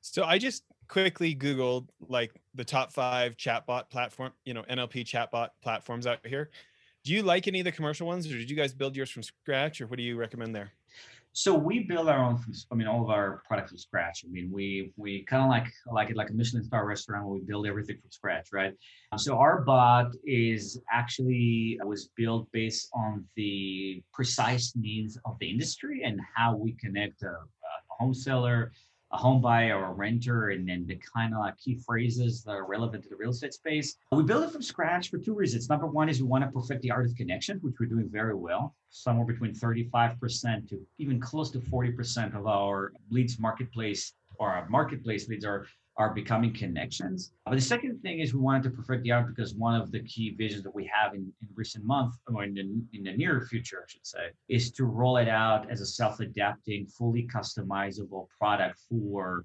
[0.00, 5.50] So I just quickly Googled like the top five chatbot platform, you know, NLP chatbot
[5.62, 6.50] platforms out here.
[7.04, 9.22] Do you like any of the commercial ones, or did you guys build yours from
[9.22, 10.72] scratch, or what do you recommend there?
[11.38, 12.42] So we build our own.
[12.72, 14.24] I mean, all of our products from scratch.
[14.26, 17.38] I mean, we we kind of like like it like a Michelin star restaurant where
[17.38, 18.72] we build everything from scratch, right?
[19.12, 25.38] Um, so our bot is actually uh, was built based on the precise needs of
[25.38, 28.72] the industry and how we connect a, a home seller
[29.10, 32.66] a home buyer or a renter and then the kind of key phrases that are
[32.66, 33.96] relevant to the real estate space.
[34.12, 35.68] We build it from scratch for two reasons.
[35.68, 38.34] Number one is we want to perfect the art of connection, which we're doing very
[38.34, 38.74] well.
[38.90, 45.28] Somewhere between 35% to even close to 40% of our leads marketplace or our marketplace
[45.28, 45.66] leads are
[45.98, 47.32] are becoming connections.
[47.44, 50.00] But the second thing is we wanted to perfect the art because one of the
[50.04, 52.60] key visions that we have in, in recent months, or in the,
[52.96, 56.86] in the near future, I should say, is to roll it out as a self-adapting,
[56.86, 59.44] fully customizable product for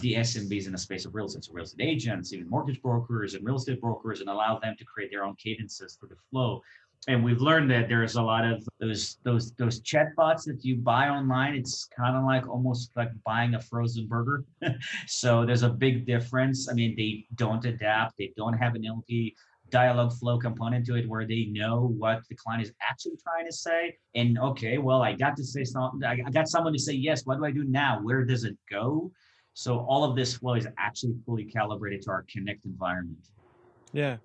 [0.00, 3.34] the SMBs in the space of real estate, so real estate agents, even mortgage brokers
[3.34, 6.62] and real estate brokers, and allow them to create their own cadences for the flow
[7.08, 11.08] and we've learned that there's a lot of those those those chatbots that you buy
[11.08, 11.54] online.
[11.54, 14.44] It's kind of like almost like buying a frozen burger.
[15.08, 16.68] So there's a big difference.
[16.68, 18.18] I mean they don't adapt.
[18.18, 19.34] They don't have an NLP
[19.70, 23.52] dialogue flow component to it where they know what the client is actually trying to
[23.52, 23.96] say.
[24.14, 27.38] And okay well i got to say something i got someone to say yes what
[27.38, 28.00] do i do now?
[28.00, 29.10] Where does it go?
[29.54, 33.26] So all of this flow is actually fully calibrated to our connect environment.
[33.92, 34.18] Yeah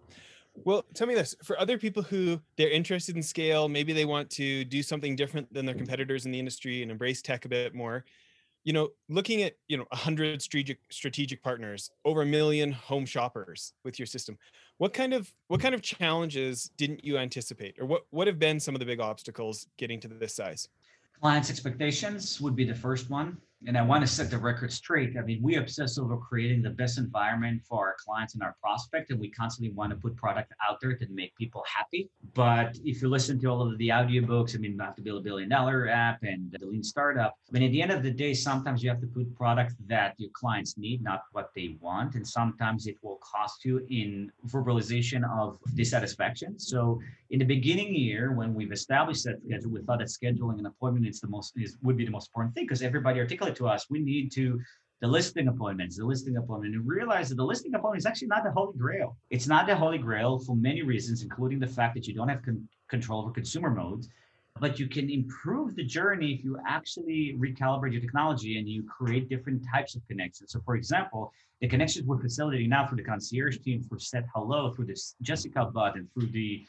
[0.63, 4.29] well, tell me this for other people who they're interested in scale, maybe they want
[4.31, 7.73] to do something different than their competitors in the industry and embrace tech a bit
[7.73, 8.05] more.
[8.63, 13.73] You know, looking at, you know, 100 strategic strategic partners, over a million home shoppers
[13.85, 14.37] with your system.
[14.77, 18.59] What kind of what kind of challenges didn't you anticipate or what what have been
[18.59, 20.67] some of the big obstacles getting to this size?
[21.21, 25.17] Clients expectations would be the first one and I want to set the record straight.
[25.17, 29.09] I mean, we obsess over creating the best environment for our clients and our prospect,
[29.09, 32.09] and we constantly want to put product out there to make people happy.
[32.35, 35.23] But if you listen to all of the audiobooks, I mean, have to build a
[35.23, 37.35] billion dollar app and the lean startup.
[37.49, 40.13] I mean, at the end of the day, sometimes you have to put product that
[40.17, 42.15] your clients need, not what they want.
[42.15, 46.59] And sometimes it will cost you in verbalization of dissatisfaction.
[46.59, 50.65] So in the beginning year, when we've established that schedule, we thought that scheduling an
[50.65, 53.67] appointment is the most is would be the most important thing because everybody articulates to
[53.67, 54.59] us, we need to
[54.99, 58.43] the listing appointments, the listing appointment, and realize that the listing appointment is actually not
[58.43, 59.15] the holy grail.
[59.30, 62.41] It's not the holy grail for many reasons, including the fact that you don't have
[62.41, 64.09] con- control over consumer modes,
[64.59, 69.30] but you can improve the journey if you actually recalibrate your technology and you create
[69.30, 70.51] different types of connections.
[70.51, 74.71] So, for example, the connections we're facilitating now for the concierge team for Set Hello,
[74.71, 76.65] through this Jessica button, through the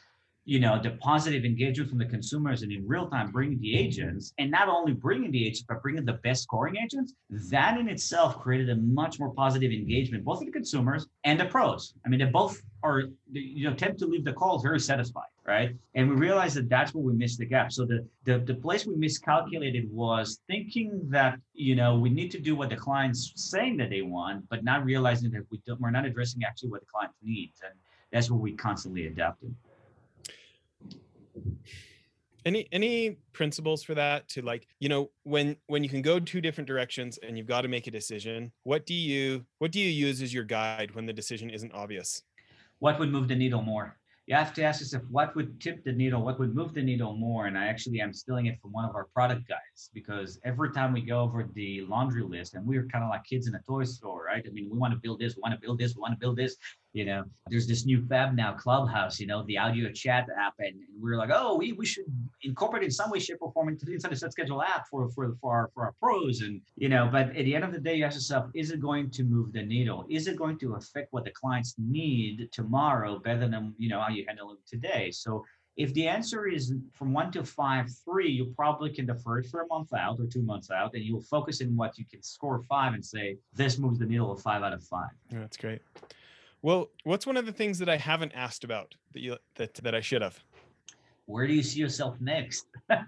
[0.49, 4.33] you know the positive engagement from the consumers and in real time bringing the agents
[4.39, 8.39] and not only bringing the agents but bringing the best scoring agents that in itself
[8.39, 11.93] created a much more positive engagement both of the consumers and the pros.
[12.03, 15.75] I mean they both are you know tend to leave the calls very satisfied right?
[15.95, 17.71] And we realized that that's where we missed the gap.
[17.71, 22.39] So the, the the place we miscalculated was thinking that you know we need to
[22.39, 25.91] do what the client's saying that they want but not realizing that we don't, we're
[25.91, 27.73] not addressing actually what the client needs and
[28.11, 29.53] that's what we constantly adapted
[32.45, 36.41] any any principles for that to like you know when when you can go two
[36.41, 39.89] different directions and you've got to make a decision what do you what do you
[39.89, 42.23] use as your guide when the decision isn't obvious
[42.79, 45.91] what would move the needle more you have to ask yourself what would tip the
[45.91, 47.47] needle, what would move the needle more.
[47.47, 50.93] And I actually am stealing it from one of our product guys because every time
[50.93, 53.85] we go over the laundry list, and we're kind of like kids in a toy
[53.85, 54.45] store, right?
[54.47, 56.19] I mean, we want to build this, we want to build this, we want to
[56.19, 56.57] build this.
[56.93, 60.55] You know, there's this new fab now, Clubhouse, you know, the audio chat app.
[60.59, 62.05] And, we're like, oh, we, we should
[62.43, 65.33] incorporate in some way, shape, or form into the inside set schedule app for, for,
[65.39, 66.41] for, our, for our pros.
[66.41, 68.81] And, you know, but at the end of the day, you ask yourself, is it
[68.81, 70.05] going to move the needle?
[70.09, 74.09] Is it going to affect what the clients need tomorrow better than, you know, how
[74.09, 75.11] you handle it today?
[75.11, 75.45] So
[75.77, 79.61] if the answer is from one to five, three, you probably can defer it for
[79.61, 82.61] a month out or two months out, and you'll focus in what you can score
[82.67, 85.11] five and say, this moves the needle of five out of five.
[85.31, 85.81] Yeah, that's great.
[86.61, 89.95] Well, what's one of the things that I haven't asked about that you that that
[89.95, 90.43] I should have?
[91.25, 92.65] Where do you see yourself next?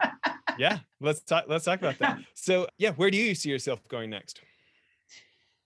[0.57, 1.45] yeah, let's talk.
[1.47, 2.19] Let's talk about that.
[2.33, 4.41] So, yeah, where do you see yourself going next?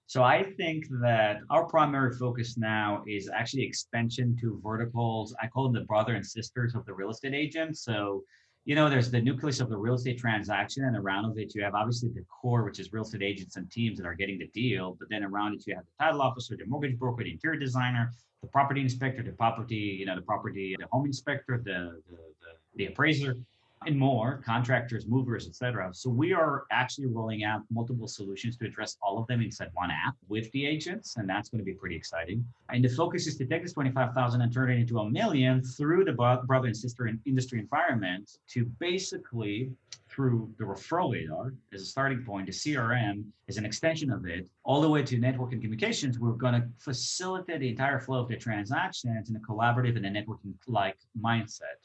[0.07, 5.35] So I think that our primary focus now is actually expansion to verticals.
[5.41, 7.77] I call them the brother and sisters of the real estate agent.
[7.77, 8.23] So,
[8.65, 11.75] you know, there's the nucleus of the real estate transaction, and around it you have
[11.75, 14.97] obviously the core, which is real estate agents and teams that are getting the deal.
[14.99, 18.11] But then around it you have the title officer, the mortgage broker, the interior designer,
[18.41, 22.51] the property inspector, the property, you know, the property, the home inspector, the the, the,
[22.75, 23.35] the appraiser
[23.87, 28.97] and more contractors movers etc so we are actually rolling out multiple solutions to address
[29.01, 31.95] all of them inside one app with the agents and that's going to be pretty
[31.95, 35.63] exciting and the focus is to take this 25000 and turn it into a million
[35.63, 39.69] through the brother and sister industry environment to basically
[40.15, 44.49] through the referral radar as a starting point, the CRM is an extension of it,
[44.63, 46.19] all the way to network and communications.
[46.19, 50.09] We're going to facilitate the entire flow of the transactions in a collaborative and a
[50.09, 51.84] networking like mindset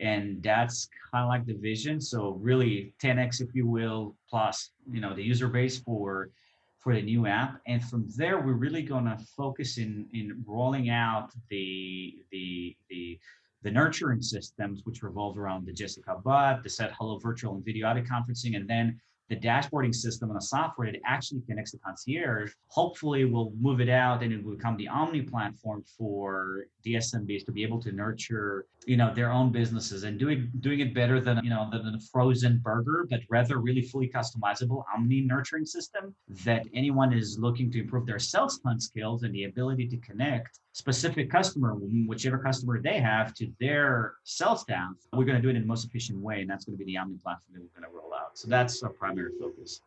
[0.00, 2.00] and that's kind of like the vision.
[2.00, 6.30] So really 10x if you will plus you know the user base for
[6.78, 7.60] for the new app.
[7.66, 13.18] And from there we're really going to focus in in rolling out the the the
[13.62, 17.86] the nurturing systems which revolve around the jessica bot the set hello virtual and video
[17.86, 22.52] audio conferencing and then the dashboarding system and the software that actually connects the concierge.
[22.68, 27.44] Hopefully, we'll move it out and it will become the omni platform for the SMBs
[27.46, 31.20] to be able to nurture, you know, their own businesses and doing doing it better
[31.20, 36.14] than you know than a frozen burger, but rather really fully customizable omni nurturing system
[36.44, 40.58] that anyone is looking to improve their sales hunt skills and the ability to connect
[40.72, 41.74] specific customer,
[42.06, 44.90] whichever customer they have, to their sales staff.
[45.12, 46.90] We're going to do it in the most efficient way, and that's going to be
[46.90, 48.38] the Omni platform that we're going to roll out.
[48.38, 49.82] So that's our primary focus.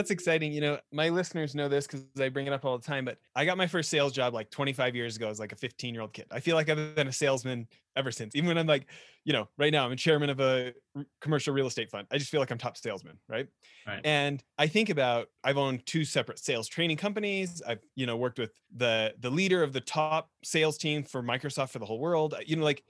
[0.00, 0.50] That's exciting.
[0.54, 3.18] You know, my listeners know this because I bring it up all the time, but
[3.36, 6.00] I got my first sales job like 25 years ago as like a 15 year
[6.00, 6.24] old kid.
[6.30, 8.34] I feel like I've been a salesman ever since.
[8.34, 8.86] Even when I'm like,
[9.26, 10.72] you know, right now I'm a chairman of a
[11.20, 12.06] commercial real estate fund.
[12.10, 13.46] I just feel like I'm top salesman, right?
[13.86, 14.00] right?
[14.02, 17.60] And I think about I've owned two separate sales training companies.
[17.68, 21.72] I've, you know, worked with the the leader of the top sales team for Microsoft
[21.72, 22.34] for the whole world.
[22.46, 22.82] You know, like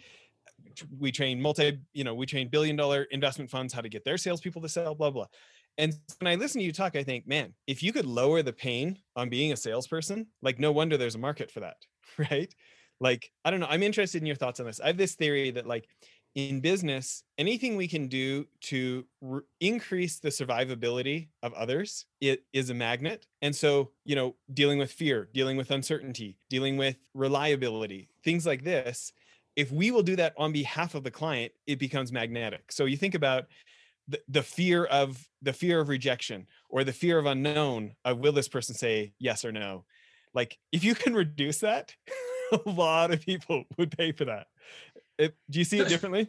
[0.96, 4.16] we train multi, you know, we train billion dollar investment funds how to get their
[4.16, 5.26] salespeople to sell, blah, blah.
[5.80, 8.52] And when I listen to you talk, I think, man, if you could lower the
[8.52, 11.78] pain on being a salesperson, like no wonder there's a market for that,
[12.30, 12.54] right?
[13.00, 13.66] Like, I don't know.
[13.66, 14.78] I'm interested in your thoughts on this.
[14.78, 15.88] I have this theory that, like,
[16.34, 22.68] in business, anything we can do to re- increase the survivability of others it is
[22.68, 23.26] a magnet.
[23.40, 28.64] And so, you know, dealing with fear, dealing with uncertainty, dealing with reliability, things like
[28.64, 29.12] this,
[29.56, 32.70] if we will do that on behalf of the client, it becomes magnetic.
[32.70, 33.46] So you think about
[34.11, 38.32] the, the fear of the fear of rejection or the fear of unknown of will
[38.32, 39.84] this person say yes or no
[40.34, 41.94] like if you can reduce that
[42.66, 44.48] a lot of people would pay for that
[45.18, 46.28] it, do you see it differently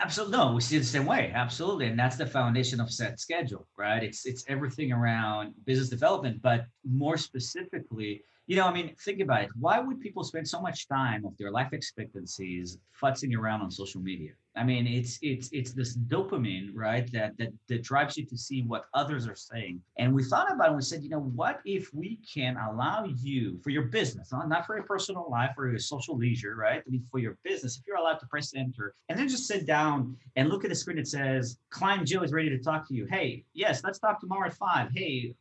[0.00, 3.20] absolutely no we see it the same way absolutely and that's the foundation of set
[3.20, 8.96] schedule right it's it's everything around business development but more specifically you know, I mean,
[9.04, 9.50] think about it.
[9.60, 14.00] Why would people spend so much time of their life expectancies futzing around on social
[14.00, 14.32] media?
[14.56, 17.10] I mean, it's it's it's this dopamine, right?
[17.12, 19.80] That that that drives you to see what others are saying.
[19.96, 23.04] And we thought about it and we said, you know, what if we can allow
[23.04, 26.82] you for your business, not not for your personal life or your social leisure, right?
[26.84, 29.66] I mean, for your business, if you're allowed to press enter and then just sit
[29.66, 32.94] down and look at the screen that says, client Joe is ready to talk to
[32.94, 33.06] you.
[33.06, 34.90] Hey, yes, let's talk tomorrow at five.
[34.92, 35.32] Hey,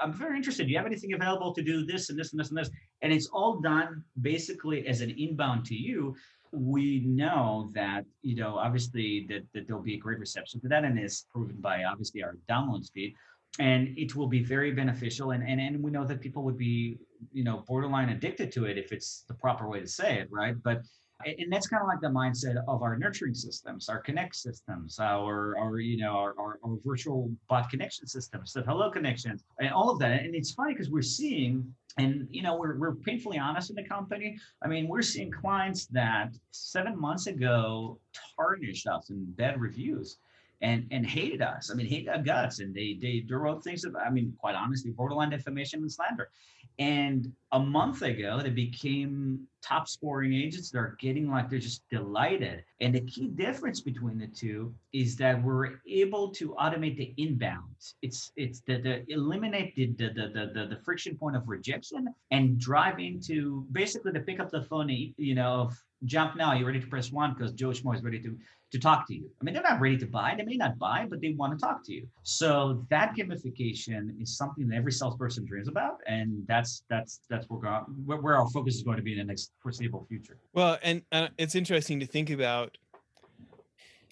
[0.00, 0.66] I'm very interested.
[0.66, 2.70] Do you have anything available to do this and this and this and this?
[3.02, 6.14] And it's all done basically as an inbound to you
[6.52, 10.84] we know that you know obviously that, that there'll be a great reception to that
[10.84, 13.14] and is proven by obviously our download speed.
[13.58, 16.98] And it will be very beneficial and, and and we know that people would be
[17.32, 20.54] you know borderline addicted to it if it's the proper way to say it right?
[20.62, 20.82] But
[21.24, 25.56] and that's kind of like the mindset of our nurturing systems, our connect systems, our,
[25.58, 29.90] our you know, our, our, our virtual bot connection systems, the hello connections, and all
[29.90, 30.24] of that.
[30.24, 33.84] And it's funny because we're seeing, and you know, we're, we're painfully honest in the
[33.84, 34.38] company.
[34.62, 37.98] I mean, we're seeing clients that seven months ago
[38.36, 40.18] tarnished us in bad reviews
[40.62, 41.70] and and hated us.
[41.70, 43.84] I mean, hated our guts, and they they, wrote things.
[43.84, 46.30] About, I mean, quite honestly, borderline defamation and slander.
[46.78, 50.70] And a month ago, they became top scoring agents.
[50.70, 52.64] They're getting like they're just delighted.
[52.80, 57.94] And the key difference between the two is that we're able to automate the inbounds.
[58.00, 62.58] It's it's the, the eliminate the the, the the the friction point of rejection and
[62.58, 66.54] drive into basically to pick up the phone, you know, of jump now.
[66.54, 68.38] You're ready to press one because Joe Schmo is ready to
[68.72, 69.30] to talk to you.
[69.40, 70.34] I mean, they're not ready to buy.
[70.36, 72.08] They may not buy, but they want to talk to you.
[72.22, 77.60] So that gamification is something that every salesperson dreams about, and that's that's that's where,
[77.60, 80.38] going, where our focus is going to be in the next foreseeable future.
[80.54, 82.76] Well, and uh, it's interesting to think about.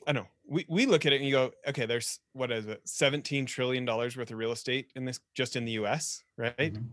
[0.07, 0.29] I don't know.
[0.47, 3.85] We we look at it and you go, okay, there's what is it, 17 trillion
[3.85, 6.57] dollars worth of real estate in this just in the US, right?
[6.59, 6.85] Mm-hmm.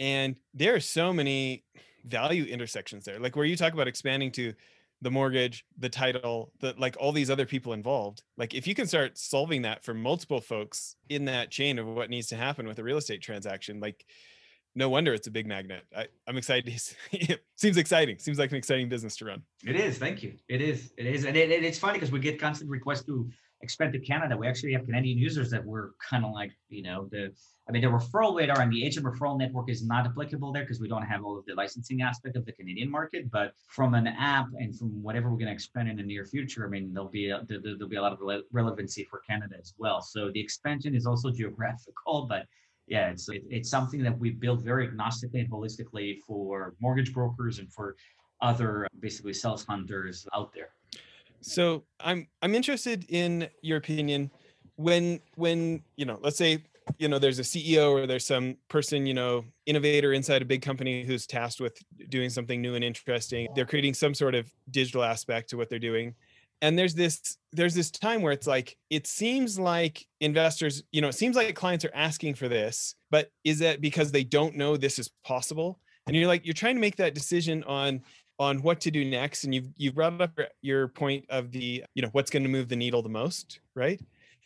[0.00, 1.64] And there are so many
[2.04, 3.18] value intersections there.
[3.18, 4.54] Like where you talk about expanding to
[5.00, 8.22] the mortgage, the title, the like all these other people involved.
[8.36, 12.10] Like if you can start solving that for multiple folks in that chain of what
[12.10, 14.04] needs to happen with a real estate transaction, like
[14.74, 15.84] no wonder it's a big magnet.
[15.96, 16.80] I, am excited.
[17.56, 18.18] seems exciting.
[18.18, 19.42] Seems like an exciting business to run.
[19.66, 19.98] It is.
[19.98, 20.34] Thank you.
[20.48, 20.92] It is.
[20.96, 21.24] It is.
[21.24, 23.28] And it, it, it's funny because we get constant requests to
[23.60, 24.36] expand to Canada.
[24.36, 27.32] We actually have Canadian users that were kind of like, you know, the
[27.68, 30.80] I mean, the referral radar and the agent referral network is not applicable there because
[30.80, 33.30] we don't have all of the licensing aspect of the Canadian market.
[33.30, 36.66] But from an app and from whatever we're going to expand in the near future,
[36.66, 38.20] I mean, there'll be a, there'll be a lot of
[38.52, 40.00] relevancy for Canada as well.
[40.00, 42.46] So the expansion is also geographical, but
[42.86, 47.58] yeah, it's it, it's something that we built very agnostically and holistically for mortgage brokers
[47.58, 47.96] and for
[48.40, 50.70] other basically sales hunters out there.
[51.40, 54.30] So I'm I'm interested in your opinion.
[54.76, 56.64] When when you know let's say
[56.98, 60.62] you know there's a ceo or there's some person you know innovator inside a big
[60.62, 61.78] company who's tasked with
[62.08, 65.78] doing something new and interesting they're creating some sort of digital aspect to what they're
[65.78, 66.14] doing.
[66.60, 71.08] And there's this there's this time where it's like it seems like investors you know
[71.08, 74.76] it seems like clients are asking for this but is that because they don't know
[74.76, 75.80] this is possible?
[76.06, 78.02] And you're like you're trying to make that decision on
[78.38, 82.02] on what to do next and you've you've brought up your point of the you
[82.02, 84.00] know what's going to move the needle the most right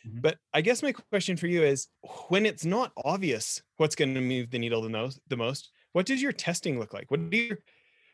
[0.07, 0.19] Mm-hmm.
[0.21, 1.87] But I guess my question for you is
[2.29, 6.05] when it's not obvious what's going to move the needle the most, the most, what
[6.05, 7.09] does your testing look like?
[7.09, 7.57] What do you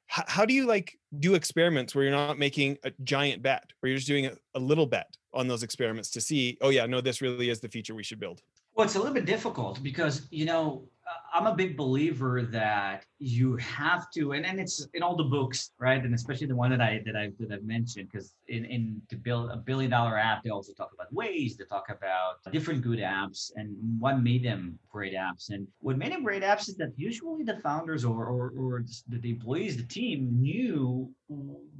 [0.08, 3.92] how, how do you like do experiments where you're not making a giant bet, where
[3.92, 7.00] you're just doing a, a little bet on those experiments to see, oh yeah, no,
[7.00, 8.42] this really is the feature we should build?
[8.74, 10.88] Well, it's a little bit difficult because, you know,
[11.34, 15.72] I'm a big believer that you have to, and, and it's in all the books,
[15.80, 16.04] right?
[16.04, 19.16] And especially the one that I that I that I've mentioned, because in in to
[19.16, 23.00] build a billion dollar app, they also talk about ways, they talk about different good
[23.00, 25.50] apps and what made them great apps.
[25.50, 29.30] And what made them great apps is that usually the founders or or, or the
[29.30, 31.12] employees, the team knew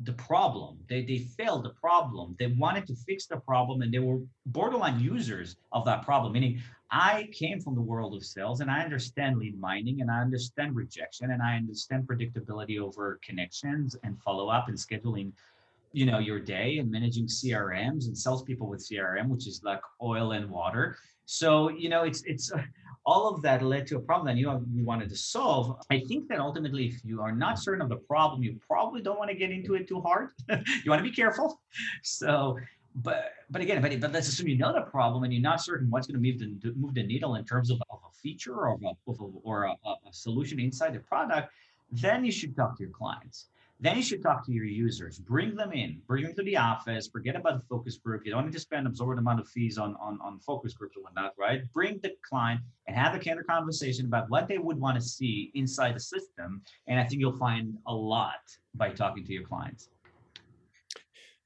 [0.04, 0.78] the problem.
[0.90, 2.36] They they failed the problem.
[2.38, 6.34] They wanted to fix the problem, and they were borderline users of that problem.
[6.34, 10.20] Meaning, I came from the world of sales and I understand lead mining and I
[10.20, 15.32] understand rejection and I understand predictability over connections and follow up and scheduling,
[15.94, 20.34] you know, your day and managing CRMs and salespeople with CRM, which is like oil
[20.34, 20.98] and water.
[21.26, 22.52] So, you know, it's, it's,
[23.06, 25.78] all of that led to a problem that you, you wanted to solve.
[25.90, 29.18] I think that ultimately, if you are not certain of the problem, you probably don't
[29.18, 30.30] want to get into it too hard.
[30.50, 31.60] you want to be careful.
[32.04, 32.60] So
[32.96, 35.90] but but again, but, but let's assume you know the problem and you're not certain
[35.90, 39.14] what's going to move the move the needle in terms of, of feature or a,
[39.44, 41.52] or a, a, solution inside the product.
[41.92, 43.48] Then you should talk to your clients.
[43.82, 45.20] Then you should talk to your users.
[45.20, 46.02] Bring them in.
[46.06, 47.08] Bring them to the office.
[47.08, 48.26] Forget about the focus group.
[48.26, 51.06] You don't need to spend absorbent amount of fees on on on focus groups and
[51.06, 51.62] whatnot, right?
[51.72, 55.50] Bring the client and have a candid conversation about what they would want to see
[55.56, 56.62] inside the system.
[56.88, 58.44] And I think you'll find a lot
[58.76, 59.90] by talking to your clients.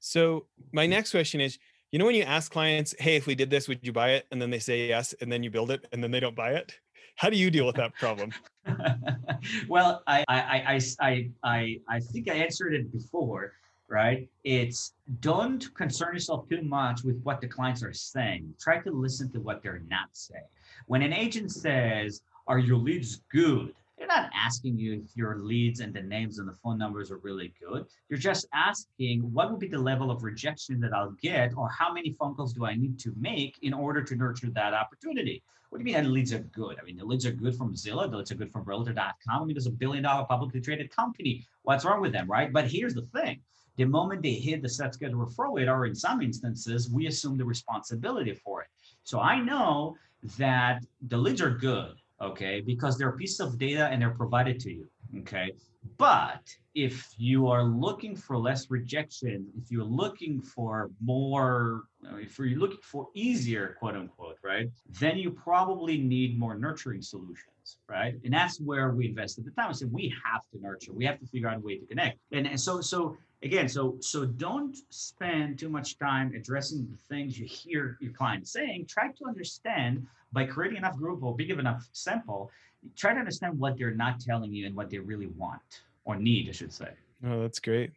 [0.00, 1.58] So my next question is,
[1.94, 4.26] you know, when you ask clients, "Hey, if we did this, would you buy it?"
[4.32, 6.54] and then they say yes, and then you build it, and then they don't buy
[6.54, 6.76] it.
[7.14, 8.32] How do you deal with that problem?
[9.68, 13.52] well, I, I, I, I, I think I answered it before,
[13.86, 14.28] right?
[14.42, 18.52] It's don't concern yourself too much with what the clients are saying.
[18.60, 20.48] Try to listen to what they're not saying.
[20.86, 23.72] When an agent says, "Are your leads good?"
[24.06, 27.16] They're not asking you if your leads and the names and the phone numbers are
[27.18, 27.86] really good.
[28.10, 31.90] You're just asking what would be the level of rejection that I'll get, or how
[31.90, 35.42] many phone calls do I need to make in order to nurture that opportunity?
[35.70, 36.76] What do you mean that leads are good?
[36.78, 39.14] I mean, the leads are good from Zillow, the leads are good from Realtor.com.
[39.42, 41.46] I mean, there's a billion dollar publicly traded company.
[41.62, 42.52] What's wrong with them, right?
[42.52, 43.40] But here's the thing
[43.76, 47.38] the moment they hit the set schedule referral rate, or in some instances, we assume
[47.38, 48.68] the responsibility for it.
[49.02, 49.96] So I know
[50.36, 54.60] that the leads are good okay, because they're a piece of data and they're provided
[54.60, 54.88] to you,
[55.18, 55.52] okay?
[55.98, 56.42] But
[56.74, 61.84] if you are looking for less rejection, if you're looking for more,
[62.16, 64.68] if you're looking for easier, quote unquote, right,
[65.00, 68.14] then you probably need more nurturing solutions, right?
[68.24, 69.68] And that's where we invest at the time.
[69.68, 72.18] I said we have to nurture, we have to figure out a way to connect.
[72.32, 77.38] And, and so, so again, so so don't spend too much time addressing the things
[77.38, 78.86] you hear your client saying.
[78.86, 82.50] Try to understand by creating enough group or big enough sample,
[82.96, 86.48] try to understand what they're not telling you and what they really want or need,
[86.48, 86.88] I should say.
[87.24, 87.92] Oh, that's great.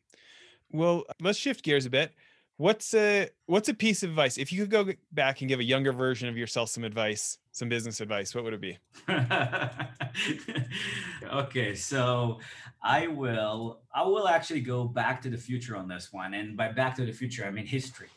[0.71, 2.13] Well, let's shift gears a bit.
[2.57, 4.37] What's a what's a piece of advice?
[4.37, 7.69] If you could go back and give a younger version of yourself some advice, some
[7.69, 8.77] business advice, what would it be?
[11.33, 12.39] okay, so
[12.83, 16.35] I will I will actually go back to the future on this one.
[16.35, 18.09] And by back to the future, I mean history.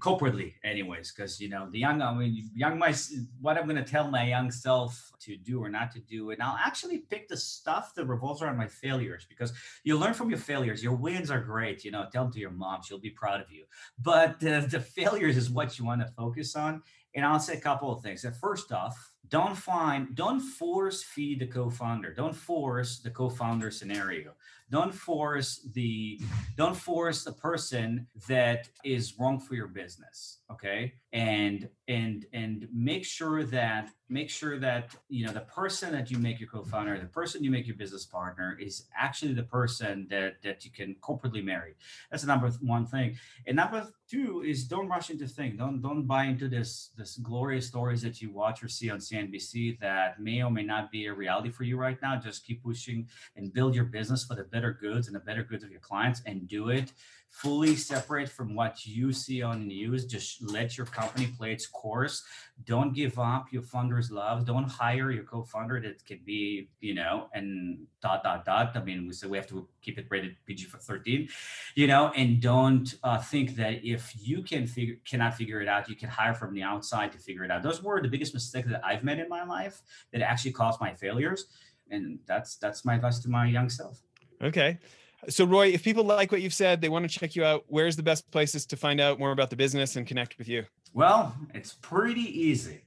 [0.00, 2.92] corporately anyways because you know the young i mean young my
[3.40, 6.42] what i'm going to tell my young self to do or not to do and
[6.42, 9.50] i'll actually pick the stuff that revolves around my failures because
[9.84, 12.50] you learn from your failures your wins are great you know tell them to your
[12.50, 13.64] mom she'll be proud of you
[13.98, 16.82] but uh, the failures is what you want to focus on
[17.18, 18.24] and i'll say a couple of things.
[18.40, 22.14] First off don't find don't force feed the co-founder.
[22.14, 24.32] Don't force the co-founder scenario.
[24.70, 26.20] Don't force the
[26.56, 33.02] don't force the person that is wrong for your business okay and and and make
[33.02, 37.06] sure that make sure that you know the person that you make your co-founder the
[37.06, 41.42] person you make your business partner is actually the person that that you can corporately
[41.42, 41.74] marry.
[42.10, 43.16] That's the number one thing.
[43.46, 47.66] And number two is don't rush into things don't don't buy into this this glorious
[47.66, 51.12] stories that you watch or see on cnbc that may or may not be a
[51.12, 52.16] reality for you right now.
[52.16, 55.64] Just keep pushing and build your business for the better goods and the better goods
[55.64, 56.92] of your clients and do it
[57.30, 60.06] fully separate from what you see on the news.
[60.06, 62.24] Just let your company play its course.
[62.64, 64.44] Don't give up your funders' love.
[64.44, 68.72] Don't hire your co-founder that can be, you know, and dot dot dot.
[68.74, 71.28] I mean, we say we have to keep it rated PG for 13,
[71.74, 75.88] you know, and don't uh, think that if you can figure cannot figure it out,
[75.88, 77.62] you can hire from the outside to figure it out.
[77.62, 80.94] Those were the biggest mistakes that I've made in my life that actually caused my
[80.94, 81.46] failures.
[81.90, 84.02] And that's that's my advice to my young self.
[84.42, 84.78] Okay.
[85.28, 87.96] So, Roy, if people like what you've said, they want to check you out, where's
[87.96, 90.64] the best places to find out more about the business and connect with you?
[90.94, 92.82] Well, it's pretty easy.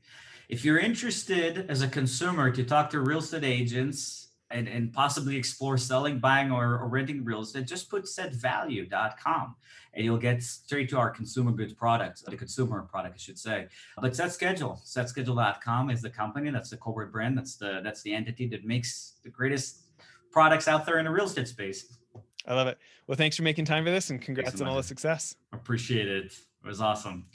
[0.48, 5.36] If you're interested as a consumer to talk to real estate agents and, and possibly
[5.36, 9.56] explore selling, buying, or, or renting real estate, just put setvalue.com
[9.94, 13.68] and you'll get straight to our consumer goods products, the consumer product, I should say.
[13.98, 16.50] But set schedule, setschedule.com is the company.
[16.50, 17.38] That's the corporate brand.
[17.38, 19.82] That's the that's the entity that makes the greatest
[20.32, 21.98] products out there in the real estate space.
[22.48, 22.78] I love it.
[23.08, 25.36] Well, thanks for making time for this and congrats on all the success.
[25.54, 26.26] Appreciate it.
[26.26, 27.26] It was awesome.